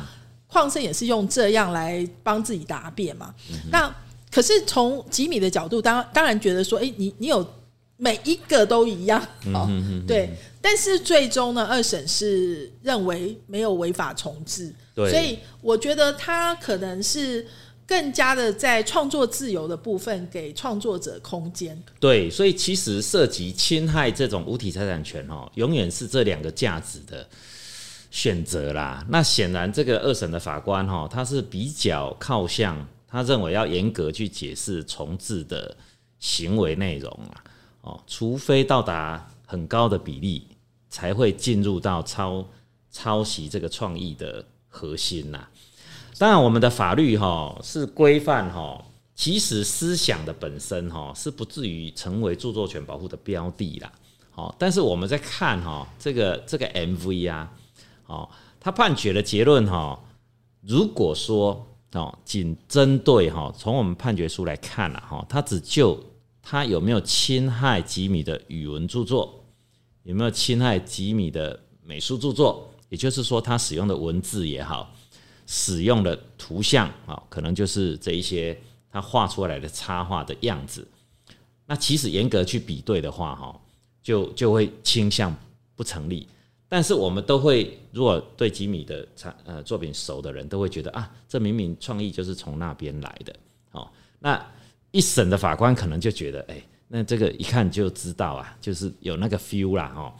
[0.48, 3.36] 矿生也是用这样来帮自己答辩嘛。
[3.70, 3.94] 那
[4.32, 7.46] 可是从吉米的角度，当当然觉得说，哎，你你有
[7.98, 9.22] 每一个都一样，
[9.54, 9.68] 哦，
[10.08, 10.30] 对。
[10.62, 14.74] 但是最终呢，二审是认为没有违法重置。
[15.08, 17.48] 所以我觉得他可能是
[17.86, 21.82] 更加的在创作自由的部分给创作者空间。
[22.00, 27.28] 对，所以其实涉及侵害这种无体财产权哦，永远是这两个价值的
[28.12, 29.06] 选择啦。
[29.10, 35.76] 那显然这个二审的法官哈，他是比较靠向他认为要严格去解释重置的
[36.20, 37.44] 行为内容啊。
[37.82, 40.46] 哦，除非到达很高的比例，
[40.90, 42.48] 才会进入到抄
[42.92, 44.46] 抄袭这个创意的。
[44.70, 45.48] 核心呐，
[46.18, 53.92] 当然我们的法律哈是规范哈，其实思想的本身哈是不至于成为著作权保护的标的啦。
[54.32, 57.52] 好，但是我们在看哈这个这个 MV 啊，
[58.06, 58.30] 哦，
[58.60, 60.00] 他判决的结论哈，
[60.62, 66.02] 如果说哦仅针对哈从我们判决书来看了哈，他只就
[66.42, 69.44] 他有没有侵害吉米的语文著作，
[70.04, 72.72] 有没有侵害吉米的美术著作。
[72.90, 74.94] 也就是说，他使用的文字也好，
[75.46, 78.60] 使用的图像啊，可能就是这一些
[78.92, 80.88] 他画出来的插画的样子。
[81.68, 83.62] 那其实严格去比对的话，哈，
[84.02, 85.36] 就就会倾向
[85.76, 86.28] 不成立。
[86.68, 93.36] 但是我们都会，如果对吉米的产呃作品熟的人，都会觉得啊，这明明创意就是从那边来的。
[93.72, 93.88] 哦，
[94.20, 94.44] 那
[94.90, 100.14] 一审的法官可能就觉得，哎，那这个一看就知道啊，就是有那个 feel 啦，哦。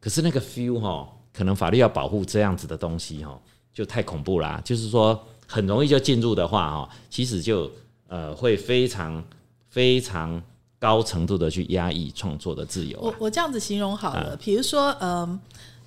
[0.00, 1.12] 可是那个 feel 哈。
[1.32, 3.38] 可能法律要保护这样子的东西哈，
[3.72, 4.60] 就太恐怖啦。
[4.64, 7.70] 就是说，很容易就进入的话哈，其实就
[8.08, 9.22] 呃会非常
[9.68, 10.42] 非常
[10.78, 12.98] 高程度的去压抑创作的自由。
[13.00, 15.40] 我我这样子形容好了，比如说嗯。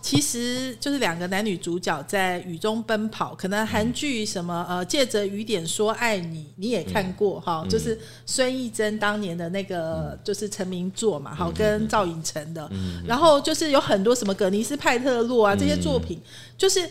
[0.06, 12.70] 其实就是两个男女主角在雨中奔跑，可能韩剧什么呃，借着雨点说爱你，你也看过哈，就是孙艺珍当年的那个就是成名作嘛，好跟赵寅成的，
[13.08, 16.22] 然后就是有很多什么葛尼斯派特洛啊这些作品，
[16.56, 16.88] 就是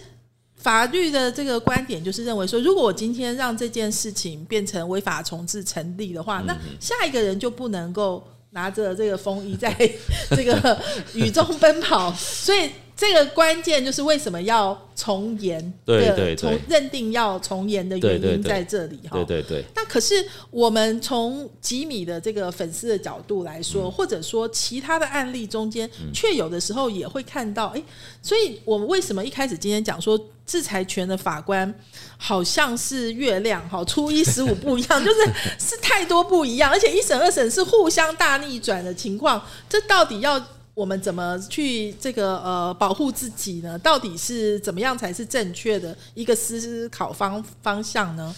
[0.56, 9.72] 法律的这个观点就是认为说，如果我今天让这件事情变成违法重置成立的话，那下一个人就不能够拿着这个风衣在
[10.34, 10.76] 这个
[11.12, 12.68] 雨中奔跑，所以。
[12.96, 15.60] 这个关键就是为什么要从严？
[15.84, 19.10] 对对对从认定要从严的原因在这里哈。
[19.12, 19.64] 对对对。
[19.74, 20.14] 那可是
[20.50, 27.82] 我们从吉米的这个粉丝的角度来说，或者说其他的案例中间，却有的时候也会看到，哎，
[28.22, 30.16] 所以我们为什么一开始今天讲说
[30.46, 31.74] 制裁权的法官
[32.16, 35.20] 好像是月亮哈，初一十五不一样， 就是
[35.58, 40.40] 是太多不一样，而且一审二审是互相大逆转的情况，这到底要？
[40.74, 43.78] 我们怎么去这个呃保护自己呢？
[43.78, 48.34] 到底是怎么样才是正确的一个思考方方向呢？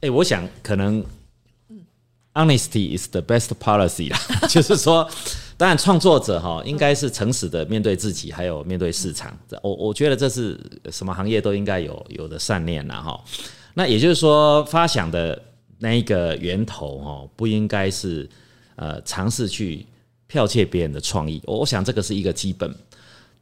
[0.00, 1.04] 哎，我想可能
[2.32, 4.18] ，honesty is the best policy 啦。
[4.48, 5.06] 就是说，
[5.58, 9.36] 当然创作者哈应该是诚实的面对自己，还有面对市场。
[9.62, 10.58] 我我觉得这是
[10.90, 13.22] 什么行业都应该有有的善念啦哈。
[13.74, 15.38] 那也就是说，发想的
[15.78, 18.26] 那一个源头哦，不应该是
[18.76, 19.84] 呃尝试去。
[20.30, 22.74] 剽窃别人的创意，我我想这个是一个基本，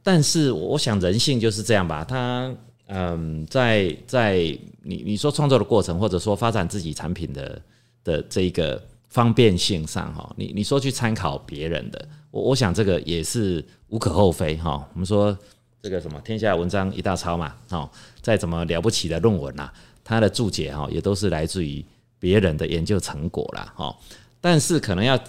[0.01, 2.49] 但是我想人性就是这样吧，他
[2.85, 4.37] 嗯，在在
[4.81, 7.61] 你你说创作的过程，或者说发展自己产品的
[8.05, 14.87] 的这一个方便性上哈，你你说去参考别人的，我我想这个也是无可厚非哈。
[14.93, 15.37] 我们说
[15.81, 17.89] 这个什么天下文章一大抄嘛，哦，
[18.21, 19.69] 再怎么了不起的论文呐，
[20.05, 21.83] 它的注解哈也都是来自于
[22.17, 23.73] 别人的研究成果啦。
[23.75, 23.93] 哈，
[24.39, 25.19] 但是可能要。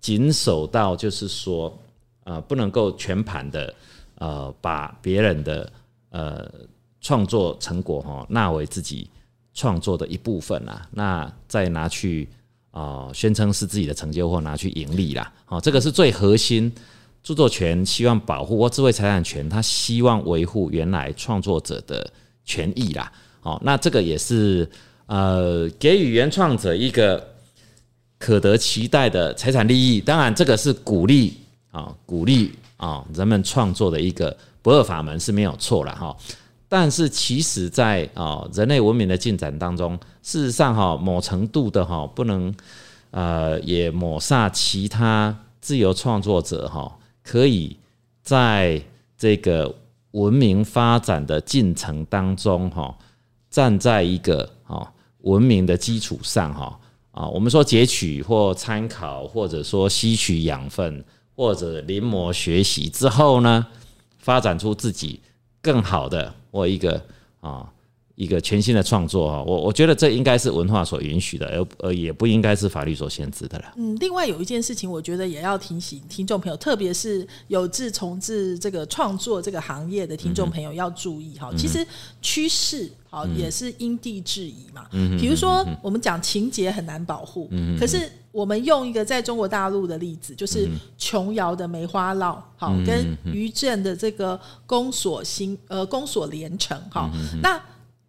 [0.00, 1.76] 谨守到就是说，
[2.22, 3.74] 呃，不能够全盘的，
[4.14, 5.72] 呃，把别人的
[6.10, 6.48] 呃
[7.00, 9.10] 创作成果哈纳为自己
[9.54, 12.28] 创作的一部分啦，那再拿去
[12.70, 16.72] 啊宣称是自己的成就或拿去盈利啦，好，这个是最核心
[17.22, 22.08] 著作权希望保护或智慧财产权，他希望维护原来创作者的
[22.44, 24.70] 权益啦，好，那这个也是
[25.06, 27.27] 呃给予原创者一个。
[28.18, 31.36] 可得期待的财产利益，当然这个是鼓励
[31.70, 36.16] 啊，鼓励啊人们创作的一个不二法门是没有错了哈。
[36.68, 42.52] 但是其实，在啊人类文明的进展当中，事实上哈某程度的哈不能
[43.12, 46.92] 呃也抹杀其他自由创作者哈
[47.22, 47.74] 可以
[48.22, 48.82] 在
[49.16, 49.74] 这个
[50.10, 52.94] 文明发展的进程当中哈
[53.48, 54.92] 站在一个啊
[55.22, 56.78] 文明的基础上哈。
[57.18, 61.04] 啊，我们说截取或参考，或者说吸取养分，
[61.34, 63.66] 或者临摹学习之后呢，
[64.18, 65.20] 发展出自己
[65.60, 67.02] 更好的或一个
[67.40, 67.68] 啊
[68.18, 73.72] 一个全新的创作啊，我我觉得这应该是文化所允许的，而而也不应该是法律所限制的了。
[73.76, 81.86] 嗯，另外有一件事情，我觉得也要提醒听众朋友，特别是有志从事这个创作这个行业的听众朋友要注意哈，其实
[82.20, 82.90] 趋势。
[83.10, 84.86] 好，也是因地制宜嘛。
[84.92, 87.48] 嗯比如说，我们讲情节很难保护，
[87.80, 97.10] 可是我们用一个在中国大陆的例子，就是琼瑶的《梅花烙》，好，跟于正的这个《宫锁心》呃，《宫锁连城》好，
[97.42, 97.58] 那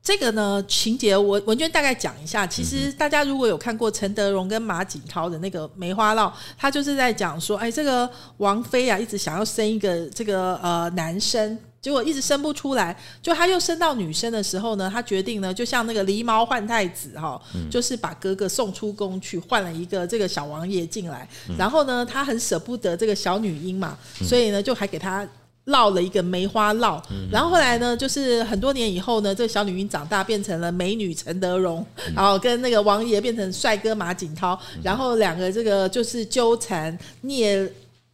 [0.09, 2.47] 这个呢情节，我文娟大概讲一下。
[2.47, 11.55] 其实大家如果有看过陈德容跟马景涛的那个《梅花烙》，他就是在讲说，哎，这个王妃啊，一直想要生一个这个呃男生。
[11.79, 17.39] 结果一直生不出来，就他又生到女生的时候呢，他决定呢，就像那个狸猫换太子哈，
[17.69, 21.25] 就是把哥哥送出宫去，换了一个这个小王爷进来。
[21.57, 25.25] 然后呢，他很舍不得这个小女婴嘛，所以呢，就还给他
[25.69, 27.01] 烙了一个梅花烙。
[27.31, 37.71] 然后后来呢，就是很多年以后呢，这个小女婴长大变成了美女陈德容，然后跟那个王爷变成帅哥马景涛，然后两个这个就是纠缠孽。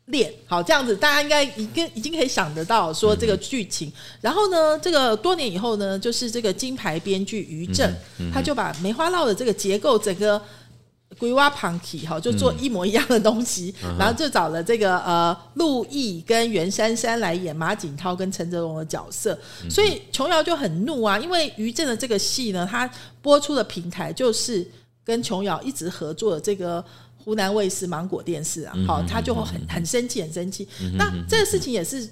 [0.10, 3.92] 恋好这样子，大家应该已经已经可以想得到说这个剧情。
[4.22, 7.92] 然后呢，这个多年以后呢，就是这个金牌编剧于正，
[8.32, 10.40] 他就把梅花烙的这个结构整个
[11.18, 19.38] 鬼蛙旁体哈，就做一模一样的东西，然后就找了这个呃陆毅跟袁姗姗来演马景涛跟陈哲荣的角色。
[19.70, 22.90] 所以琼瑶就很怒啊，因为于正的这个戏呢，他
[23.22, 24.66] 播出的平台就是
[25.04, 26.84] 跟琼瑶一直合作的这个。
[27.18, 30.68] 湖南卫视芒果电视啊，好，他就很很生气，很生气。
[30.96, 32.08] 那这个事情也是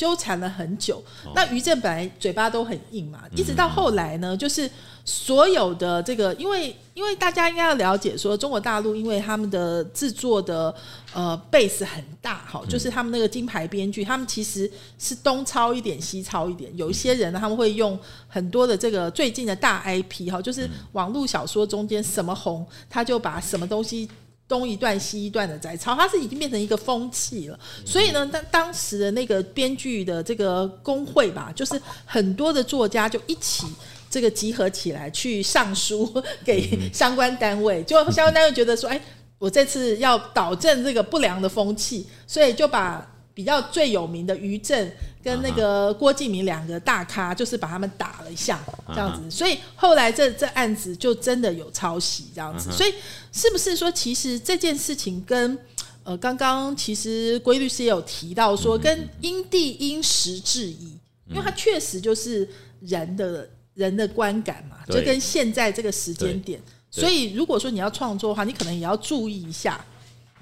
[0.00, 1.02] 纠缠了很久。
[1.34, 4.70] 那于正本来嘴巴都很硬嘛，一直到后来呢，就是。
[5.02, 10.72] 所有的这个，因为因为大家应该要了解，说中国大陆因为他们的制作的
[11.14, 16.70] 呃 base 很大，哈，就是他们那个金牌编剧，他们其实是东抄一点，西抄一点。
[16.76, 17.98] 有一些人呢，他们会用
[18.28, 24.08] 很多的这个最近的大 IP，哈，就是网络小说中间什么红，他就把什么东西
[24.50, 27.58] 东一段西一段的摘抄，它是已经变成一个风气了。
[27.86, 33.64] 所以呢，当当时的那个编剧的这个工会吧，就是很多的作家就一起。
[34.10, 36.12] 这个集合起来去上书
[36.44, 39.00] 给相关单位，就相关单位觉得说，哎，
[39.38, 43.06] 我这次要导正这个不良的风气，所以就把。
[43.32, 44.90] 比较最有名的于正
[45.22, 48.58] 跟那个郭敬明两个大咖，就是把他们打了一下，
[48.88, 49.30] 这样子。
[49.30, 52.72] 所以后来这这案子就真的有抄袭这样子。
[52.72, 52.94] 所以
[53.30, 55.58] 是不是说，其实这件事情跟
[56.04, 60.98] 呃，刚刚其实规律师也有提到说，跟因地因时制宜，
[61.28, 62.48] 因为它确实就是
[62.80, 66.58] 人的人的观感嘛，就跟现在这个时间点。
[66.90, 69.84] 所以如果说你要创作的话，你可能也要注意一下。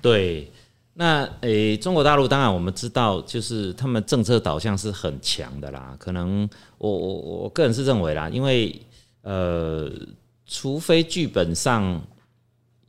[0.01, 0.51] 对。
[1.01, 5.95] 那诶，中国大陆当然我们知道，就是他们政策导向是很强的啦。
[5.97, 8.83] 可能我我我个人是认为啦，因为
[9.23, 9.89] 呃，
[10.45, 12.03] 除非剧本上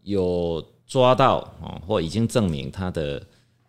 [0.01, 3.21] 有抓到哦，或已经证明他的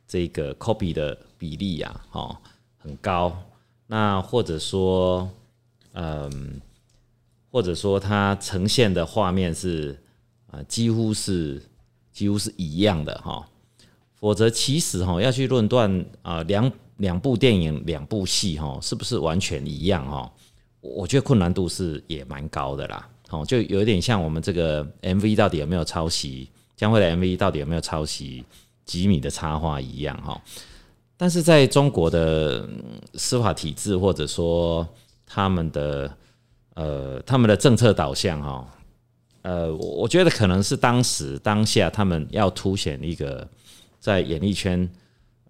[0.08, 2.34] 这个 copy 的比例呀，哦
[2.78, 3.36] 很高，
[3.88, 5.28] 那或者说
[5.92, 6.58] 嗯，
[7.50, 10.02] 或者说它呈现的画面是
[10.50, 11.62] 啊，几乎是
[12.10, 13.46] 几乎是一样的哈。
[14.20, 20.30] 否则，其实哈要去论断啊，两两部电影、两部戏哈，是不是完全一样哈？
[20.82, 23.08] 我觉得困难度是也蛮高的啦。
[23.30, 28.44] 哦，就有点像我们这个 MV 到底有没有抄袭，将会的 MV 到底有没有抄袭
[28.84, 30.38] 吉米的插画一样哈。
[31.16, 32.68] 但是在中国的
[33.14, 34.86] 司法体制，或者说
[35.24, 36.14] 他们的
[36.74, 38.68] 呃他们的政策导向哈，
[39.40, 43.48] 呃，我觉得可能是当时当下他们要凸显一个。
[44.00, 44.88] 在演艺圈，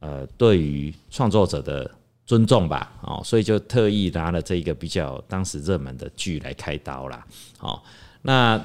[0.01, 1.88] 呃，对于创作者的
[2.26, 7.24] 尊重吧，哦，所以就特意拿了这一个比较当时热门的剧来开刀啦。
[7.61, 7.80] 哦，
[8.22, 8.61] 那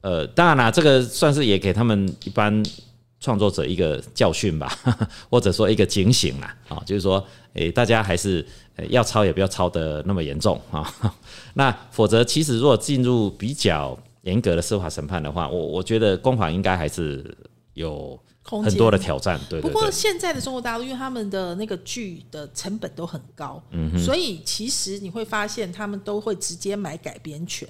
[0.00, 2.64] 呃，当然啦，这个算是也给他们一般
[3.18, 4.72] 创作者一个教训吧，
[5.28, 7.24] 或者说一个警醒啦，啊，就是说，
[7.54, 8.46] 诶，大家还是
[8.88, 10.94] 要抄也不要抄的那么严重啊，
[11.54, 17.36] 那否则其实如果进入比较严格的司法审判的话，我我觉得公法应该还是
[17.74, 18.16] 有。
[18.46, 19.60] 很多的挑战，对。
[19.60, 27.68] 不过现在的中国大陆，因为他们的那个剧的成本都很高，嗯所以其实你会发现，他们都会直接买改编权。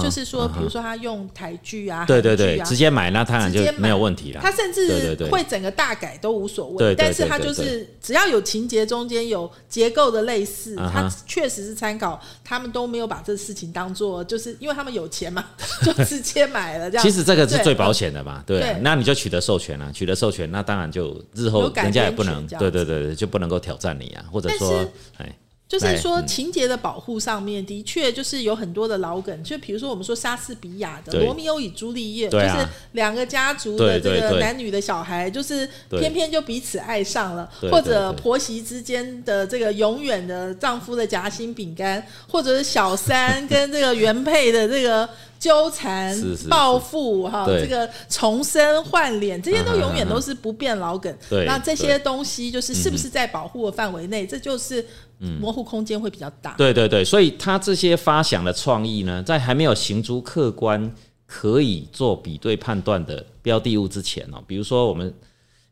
[0.00, 4.40] 就是说，比如说他用台剧啊，对对对，直接买那当然就没有问题了。
[4.40, 15.44] 他甚至会整个大改都无所谓，但是他就是只要有情节中间有结构的类似，他确实是参考，他们都没有把这事情当做，就是因为他们有钱嘛，
[15.82, 17.04] 就直接买了这样。
[17.04, 24.84] 其实这个是最保险的嘛，对，那你就取得授权了，取得授权，那当然就日后人家也不能，对对对对，就不能够挑战你啊，或者说，
[25.18, 25.34] 哎。
[25.68, 45.08] 就是说情节的保护上面，的确就是有很多的老梗，就比如说我们说莎士比亚的《罗密欧与朱丽叶》，就是两个家族的这个男女的小孩，就是偏偏就彼此爱上了，或者婆媳之间的这个永远的丈夫的夹心饼干，或者是小三跟这个原配的这个。
[45.38, 46.16] 纠缠、
[46.48, 51.14] 报复，哈，这个重生、换脸，这些都永远 都是不变老梗。
[51.44, 54.26] 那这些东西就是是不是在保护的范围内？
[54.26, 54.84] 这就是
[55.18, 56.54] 模糊空间会比较大。
[56.54, 60.94] 对对对，所以他这些发想的创意呢，在还没有行诸客观
[61.26, 65.12] 可以做比对判断的标的物之前哦，比如说我们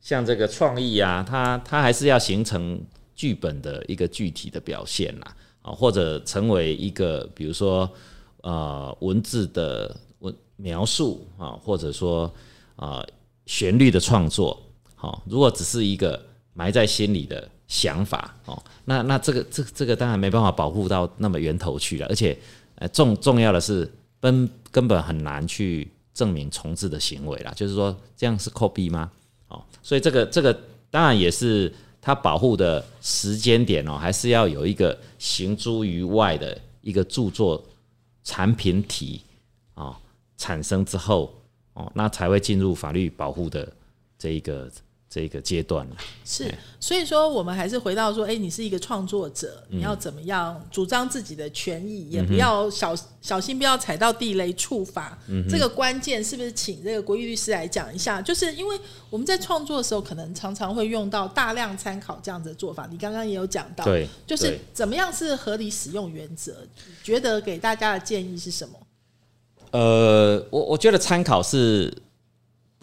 [0.01, 2.80] 像这个创意啊，它它还是要形成
[3.14, 7.90] 剧本的一个具体的表现啦，啊，或者成为一个比如说。
[8.47, 12.30] 呃，文字的文描述啊，或者说
[12.76, 13.03] 啊，
[13.47, 14.62] 旋律的创作，
[14.95, 16.22] 好，如果只是一个
[16.53, 22.36] 埋在心里的想法哦，那那这个这这个当然没办法保护到那么源头去了，而且
[22.76, 23.90] 呃重重要的是
[24.20, 29.10] 根根本很难去证明重置的行为啦，就是说这样是 copy 吗？
[29.48, 30.58] 哦，所以这个这个
[30.90, 37.64] 当然也是它保护的时间点哦，还是要有一个行诸于外的一个著作。
[38.26, 39.20] 产品体
[39.74, 40.00] 啊
[40.38, 41.30] 产生之后
[41.74, 43.70] 哦，那才会进入法律保护的
[44.18, 44.66] 这一个
[45.14, 45.96] 这一个阶段了。
[46.24, 52.92] 是，所以说我们还是回到说，哎，你是一个创作者，你要怎么样主张自己的权益，也不要小
[53.22, 55.16] 小心不要踩到地雷触法。
[55.48, 58.20] 这个关键是不是请这个国玉律师来讲一下？
[58.20, 58.76] 就是因为
[59.08, 62.88] 我们在创作的时候，可能常常会用到大量参考这样子的做法。
[62.90, 66.56] 你刚刚也有讲到，对，就是怎么样是合理使用原则？
[67.04, 68.74] 觉得给大家的建议是什么？
[69.70, 71.92] 呃，我我觉得参考是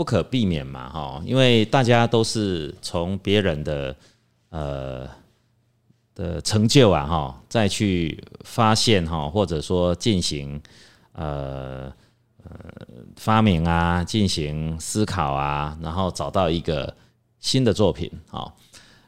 [0.01, 3.95] 不可避免嘛，哈，因为大家都是从别人的
[4.49, 5.07] 呃
[6.15, 10.59] 的成就啊，哈，再去发现哈，或者说进行
[11.11, 11.93] 呃
[12.43, 12.51] 呃
[13.15, 16.91] 发明啊，进行思考啊，然后找到一个
[17.39, 18.51] 新的作品，哈。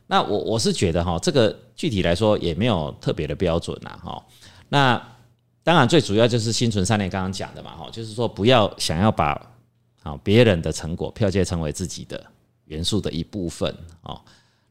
[0.05, 4.23] 那我我是觉得哈，这个具体来说也没有特别的标准呐，哈。
[4.69, 5.01] 那
[5.63, 9.49] 当然，最主要就是心存善念，刚刚讲的嘛，哈，就是说不要想要把
[10.03, 12.23] 啊别人的成果剽窃成为自己的
[12.65, 14.21] 元素的一部分哦。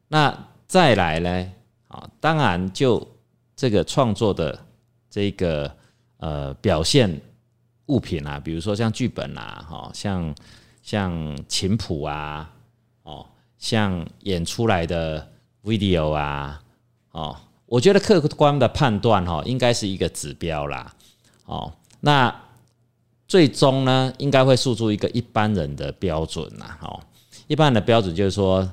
[0.09, 0.33] 那
[0.69, 1.53] 再来呢，
[1.89, 3.07] 啊，当然就
[3.57, 4.59] 这个创作的
[5.11, 5.75] 这个
[6.19, 7.21] 呃表现
[7.87, 10.35] 物品啊，比如说像剧本啊，哈，像
[10.83, 12.51] 像琴谱啊，
[13.03, 13.27] 哦，
[13.59, 15.27] 像演出来的
[15.63, 16.63] video 啊，
[17.11, 20.95] 哦，我觉得客观的判断哈，应该是一个指标啦，
[21.45, 22.35] 哦，那
[23.33, 27.01] 最终呢，应该会诉出一个一般人的标准啦，哦，
[27.47, 28.71] 一般人的标准就是说，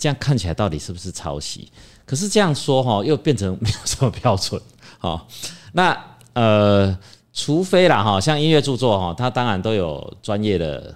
[0.00, 1.70] 这样看起来到底是不是抄袭？
[2.04, 4.60] 可是这样说哈，又变成没有什么标准，
[5.00, 5.24] 哦，
[5.72, 5.96] 那
[6.32, 6.98] 呃，
[7.32, 10.92] 除非啦哈，像音乐著作哈，它当然都有专业的。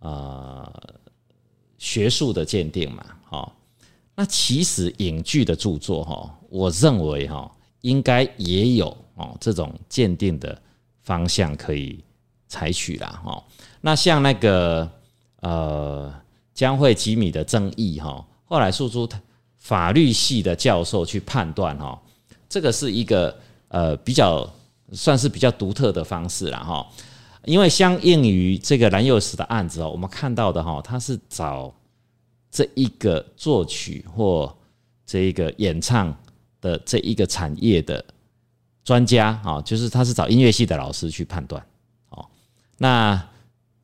[0.00, 0.82] 呃，
[1.78, 3.52] 学术的鉴定嘛，哈，
[4.16, 7.48] 那其实影剧的著作哈，我认为哈，
[7.82, 10.60] 应该也有哦这种鉴定的
[11.02, 12.04] 方向可以
[12.48, 13.42] 采取啦，哈。
[13.80, 14.90] 那像那个
[15.40, 16.12] 呃
[16.54, 19.08] 江惠吉米的争议哈，后来诉诸
[19.56, 22.00] 法律系的教授去判断哈，
[22.48, 23.36] 这个是一个
[23.68, 24.48] 呃比较
[24.92, 26.86] 算是比较独特的方式了哈。
[27.44, 31.72] 因为相应于这个蓝幼时的案子哦，我们看到的哈，他是找
[32.50, 34.52] 这一个作曲或
[35.04, 36.16] 这一个演唱
[36.60, 38.04] 的这一个产业的
[38.82, 41.64] 专家啊，就是他是找音乐系的老师去判断。
[42.78, 43.28] 那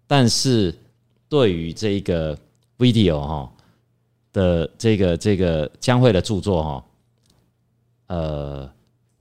[0.07, 0.75] 但是
[1.29, 2.39] 对于这个
[2.79, 3.53] video 哈
[4.33, 6.85] 的这个这个将会的著作哈，
[8.09, 8.71] 呃，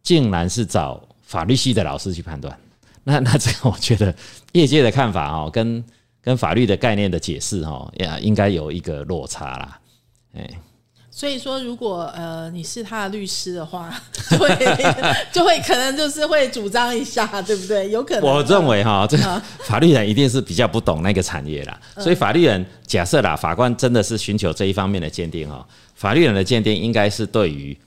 [0.03, 2.57] 竟然是找法律系的老师去判断。
[3.03, 4.13] 那那这个我觉得
[4.51, 5.84] 业界的看法哦，跟
[6.22, 9.80] 跟法律的概念的解释哦，也应该有一个落差啦，
[10.34, 10.49] 哎，
[11.14, 13.93] 所以说如果呃你是他的律师的话，
[14.32, 14.49] 就会
[15.32, 17.91] 就会可能就是会主张一下，对不对？
[17.91, 19.18] 有可能我认为哈，这
[19.66, 27.78] 法律人一定是比较不懂那个产业啦，所以法律人假设啦，法官真的是寻求这一方面的鉴定哈，法律人的鉴定应该是对于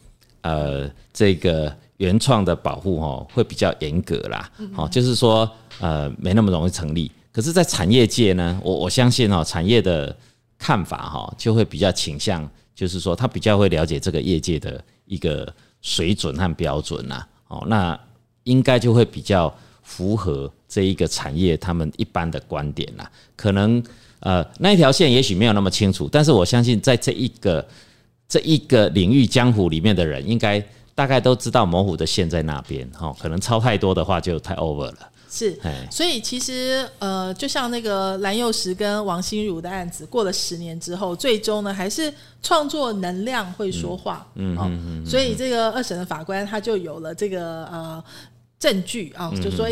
[0.43, 1.75] 呃这个。
[1.99, 5.49] 原创的保护哈会比较严格啦，好，就是说
[5.79, 7.11] 呃没那么容易成立。
[7.33, 10.15] 可是，在产业界呢，我我相信哦，产业的
[10.59, 17.99] 看法哈就会比较倾向，就是说他比较会了解这个业界的一个水准和标准呐，哦，那
[18.43, 23.11] 应该就会比较符合这一个产业他们一般的观点啦。
[23.37, 23.83] 可能
[24.21, 27.67] 呃那一条线也许没有那么清楚，但是我相信在这一个
[28.29, 30.65] 这一个领域江湖里面的人应该。
[30.97, 34.99] 大概都知道模糊的线在那边，哈，可能抄太多的话就太 over 了。
[35.37, 35.59] 是，
[35.91, 44.57] 所以其实呃，就像那个蓝幼时跟王心如的案子，过了十年之后，最终呢还是创作能量会说话，嗯。
[44.61, 48.05] 嗯嗯，所以这个二审的法官他就有了这个呃
[48.61, 49.69] 证据啊，就说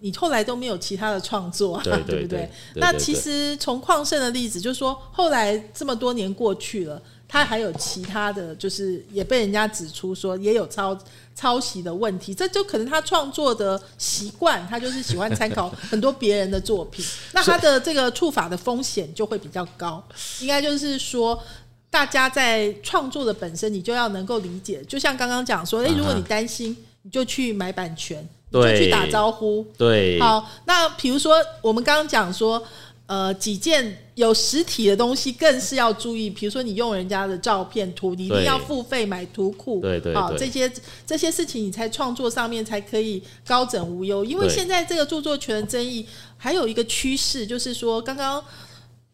[0.00, 2.48] 你后来都没有其他的创作，对不对？
[2.76, 7.02] 那其实从矿盛的例子，就是说后来这么多年过去了。
[7.32, 10.96] 他还有其他的就是也被人家指出说也有抄
[11.34, 17.02] 抄袭的问题，这就可能他创作的习惯，他就是喜欢参考很多别人的作品，
[17.32, 20.06] 那他的这个触法的风险就会比较高。
[20.40, 21.42] 应该就是说，
[21.88, 24.84] 大家在创作的本身，你就要能够理解。
[24.84, 29.66] 就像刚刚讲说，诶，如果你担心，你就去买版权，你就去打招呼。
[29.78, 32.62] 对，好，那比如说我们刚刚讲说。
[33.06, 40.70] 呃，几件有实体的东西更是要注意，比如说你用人家的照片图，你一定要付费买图库，对对，好这些
[41.06, 44.24] 这些事情，你才创作上面才可以高枕无忧。
[44.24, 46.06] 因为现在这个著作权的争议
[46.38, 48.42] 还有一个趋势，就是说刚刚。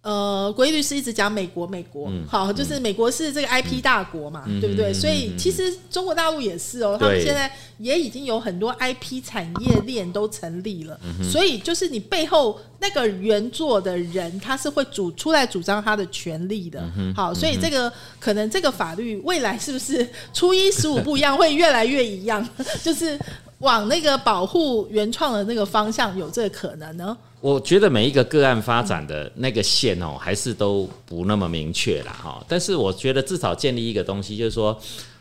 [0.01, 4.93] 呃，国义律师一直讲美国，美国好，就是美国是这个 IP 大国嘛，对不对？
[4.95, 10.99] 所以其实中国大陆也是哦，他们现在也已经有很多 IP 产业链都成立了。
[11.23, 16.81] 所以就是你背后那个原作的人，他是会主出来主张他的权利的。
[17.15, 22.49] 好，所以这个可能这个法律未来是不是初一十五不一样，会越来越一样？
[22.85, 23.19] 就是
[23.59, 27.17] 往那个保护原创的那个方向有这个可能呢？
[27.41, 32.13] 我觉得每一个个案发展的那个线哦，还是都不那么明确啦。
[32.13, 32.45] 哈。
[32.49, 34.77] 但是我觉得至少建立一个东西，就是说，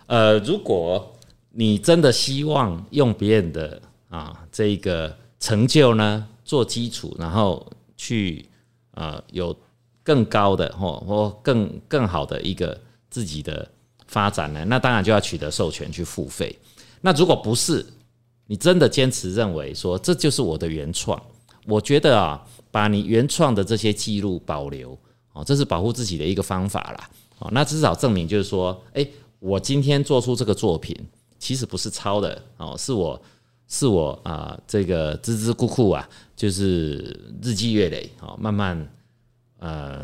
[0.07, 1.15] 呃，如果
[1.51, 7.65] 你真的希望用别人的啊这一个成就呢做基础，然后
[7.95, 8.45] 去
[8.95, 9.55] 呃有
[10.01, 12.75] 更高的或或更更好的一个
[13.11, 13.67] 自己的
[14.07, 16.57] 发展呢，那当然就要取得授权去付费。
[17.01, 17.85] 那如果不是，
[18.47, 21.21] 你真的坚持认为说这就是我的原创。
[21.67, 24.97] 我觉得啊，把你原创的这些记录保留
[25.33, 27.09] 哦，这是保护自己的一个方法啦。
[27.39, 29.05] 哦，那至少证明就是说，哎，
[29.39, 30.97] 我今天做出这个作品，
[31.37, 33.21] 其实不是抄的哦，是我
[33.67, 38.89] 是我啊，这个孜孜酷酷啊，就是日积月累哦，慢慢
[39.59, 40.03] 呃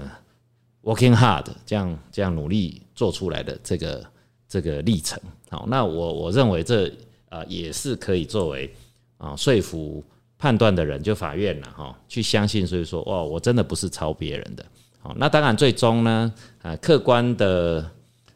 [0.83, 4.05] working hard 这样这样努力做出来的这个
[4.47, 5.19] 这个历程。
[5.49, 6.91] 好，那我我认为这
[7.29, 8.71] 啊也是可以作为
[9.17, 10.03] 啊说服
[10.43, 14.65] 判断的人，就法院了哈，去相信，所以说哇，我真的不是抄别人的。
[14.99, 17.89] 好，那当然最终呢，啊客观的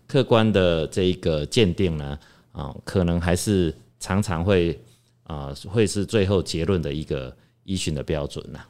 [0.07, 2.17] 客观的这一个鉴定呢，
[2.53, 4.79] 啊可能还是常常会
[5.23, 7.35] 啊会是最后结论的一个
[7.65, 8.61] 依循的标准呐。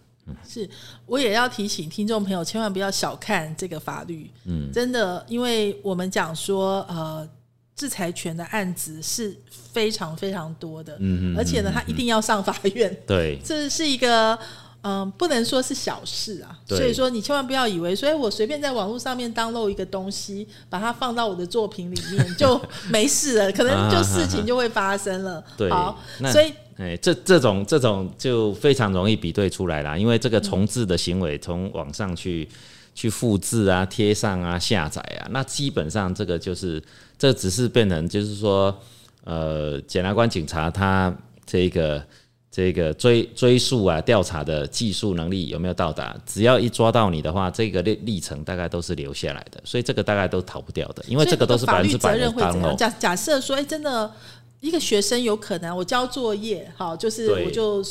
[0.43, 0.67] 是，
[1.05, 4.31] 我也要提醒听众朋友，千万不要小看这个法律。
[4.45, 7.29] 嗯，真的，因为我们讲说，呃，
[7.78, 9.34] 制裁权的案子是
[9.71, 12.93] 非常非常多的，嗯而且呢，他一定要上法院。
[13.07, 14.38] 对， 这是一个。
[14.84, 25.43] 嗯，不能说是小事啊，所以说你千万不要以为，所以我随便在网络上面 download 一个东西，把它放到我的作品里面就 没事了，可能就事情就会发生了。
[25.57, 26.01] 对，好，
[26.32, 32.47] 所以哎，这这种这种就非常容易比对出来啦，因为这个重置的行为从网上去
[32.95, 36.82] 去复制啊、贴上啊、下载啊，那基本上这个就是
[37.18, 38.76] 这只是变成就是说，
[39.24, 41.15] 呃，检察官、警察他
[41.45, 42.03] 这个。
[42.49, 46.18] 这个追追溯啊，调查的技术能力有没有到达？
[46.26, 52.74] 只要一抓到你的话，这个历历程大概都是留下来的，所以这个大概都逃不掉的，因为这个都是百分之百的当漏。
[52.76, 54.11] 假假设说，哎，真的
[54.59, 57.84] 一个学生有可能我交作业，好，就是我就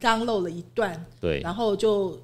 [0.00, 2.18] 刚漏了一段，对，然后就。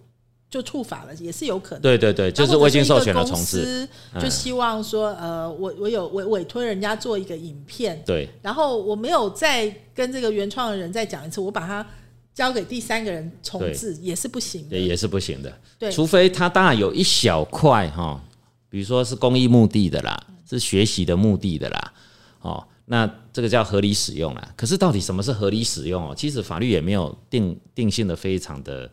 [0.49, 1.83] 就触法了，也是有可能。
[1.83, 3.89] 对对对，就是未经授权的重置，
[4.21, 11.85] 就希望说，呃，我我有委委托人家做一个影片，对，然后我没有再跟这个原创的人再讲一次，我把它
[12.33, 15.53] 交给第三个人重置，也是不行的，也是不行的。
[15.79, 18.23] 对，除非他当然有一小块哈，
[18.69, 20.17] 比如说是公益目的的啦，
[20.49, 21.93] 是学习的目的的啦，
[22.41, 24.53] 哦，那这个叫合理使用啦。
[24.57, 26.15] 可是到底什么是合理使用哦？
[26.17, 28.89] 其实法律也没有定定性的非常的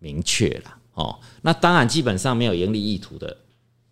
[0.00, 0.76] 明确啦。
[0.96, 3.36] 哦，那当然，基本上没有盈利意图的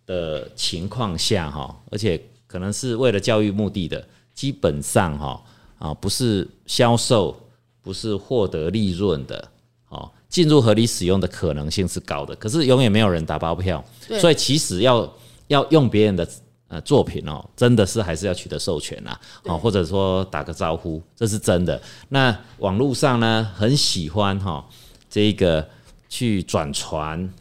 [0.07, 4.03] 的情况下，哈，而且可能是为了教育目的的，
[4.33, 5.39] 基本上哈
[5.77, 7.39] 啊，不是销售，
[7.83, 9.47] 不是获得利润的，
[9.89, 12.35] 哦，进入合理使用的可能性是高的。
[12.37, 13.85] 可是永远没有人打包票，
[14.19, 15.07] 所以其实要
[15.45, 16.27] 要用别人的
[16.69, 21.79] 呃作品哦，真的是还是要取得授权呐，哦，或者说打个招呼，这是真的。
[22.09, 24.67] 那网络上呢，很喜欢哈
[25.07, 25.69] 这个。
[26.09, 27.31] 去转传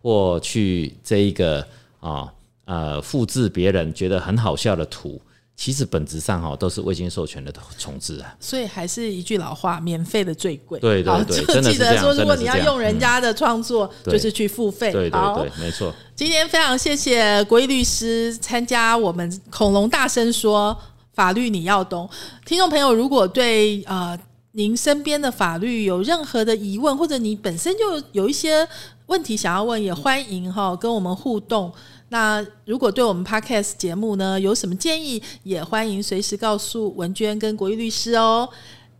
[0.00, 1.66] 或去这一个
[2.00, 2.32] 啊
[2.64, 5.20] 呃复制别人觉得很好笑的图，
[5.56, 8.34] 其实本质上哈都是未经授权的重置啊。
[8.40, 10.80] 所以还是一句老话，免费的最贵。
[10.80, 14.90] 对对对，就记得说，如果你要用人家的创作，就是去付费。
[14.92, 15.94] 对对对，没错。
[16.16, 20.76] 今天非常谢谢国义律师参加我们恐龙大声说
[21.14, 22.08] 法律你要懂。
[22.44, 24.18] 听众朋友，如果对呃。
[24.52, 28.66] 您身边的法律有任何的疑问，或者你本身就有一些
[29.06, 31.72] 问题想要问，也欢迎哈跟我们互动。
[32.10, 38.48] 那如果对我们 Podcast 节目呢有什么建议，也欢迎随时告诉文娟跟国义律师哦。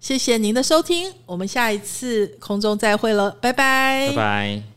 [0.01, 4.72] 谢谢您的收听，我们下一次空中再会了，拜拜，拜拜。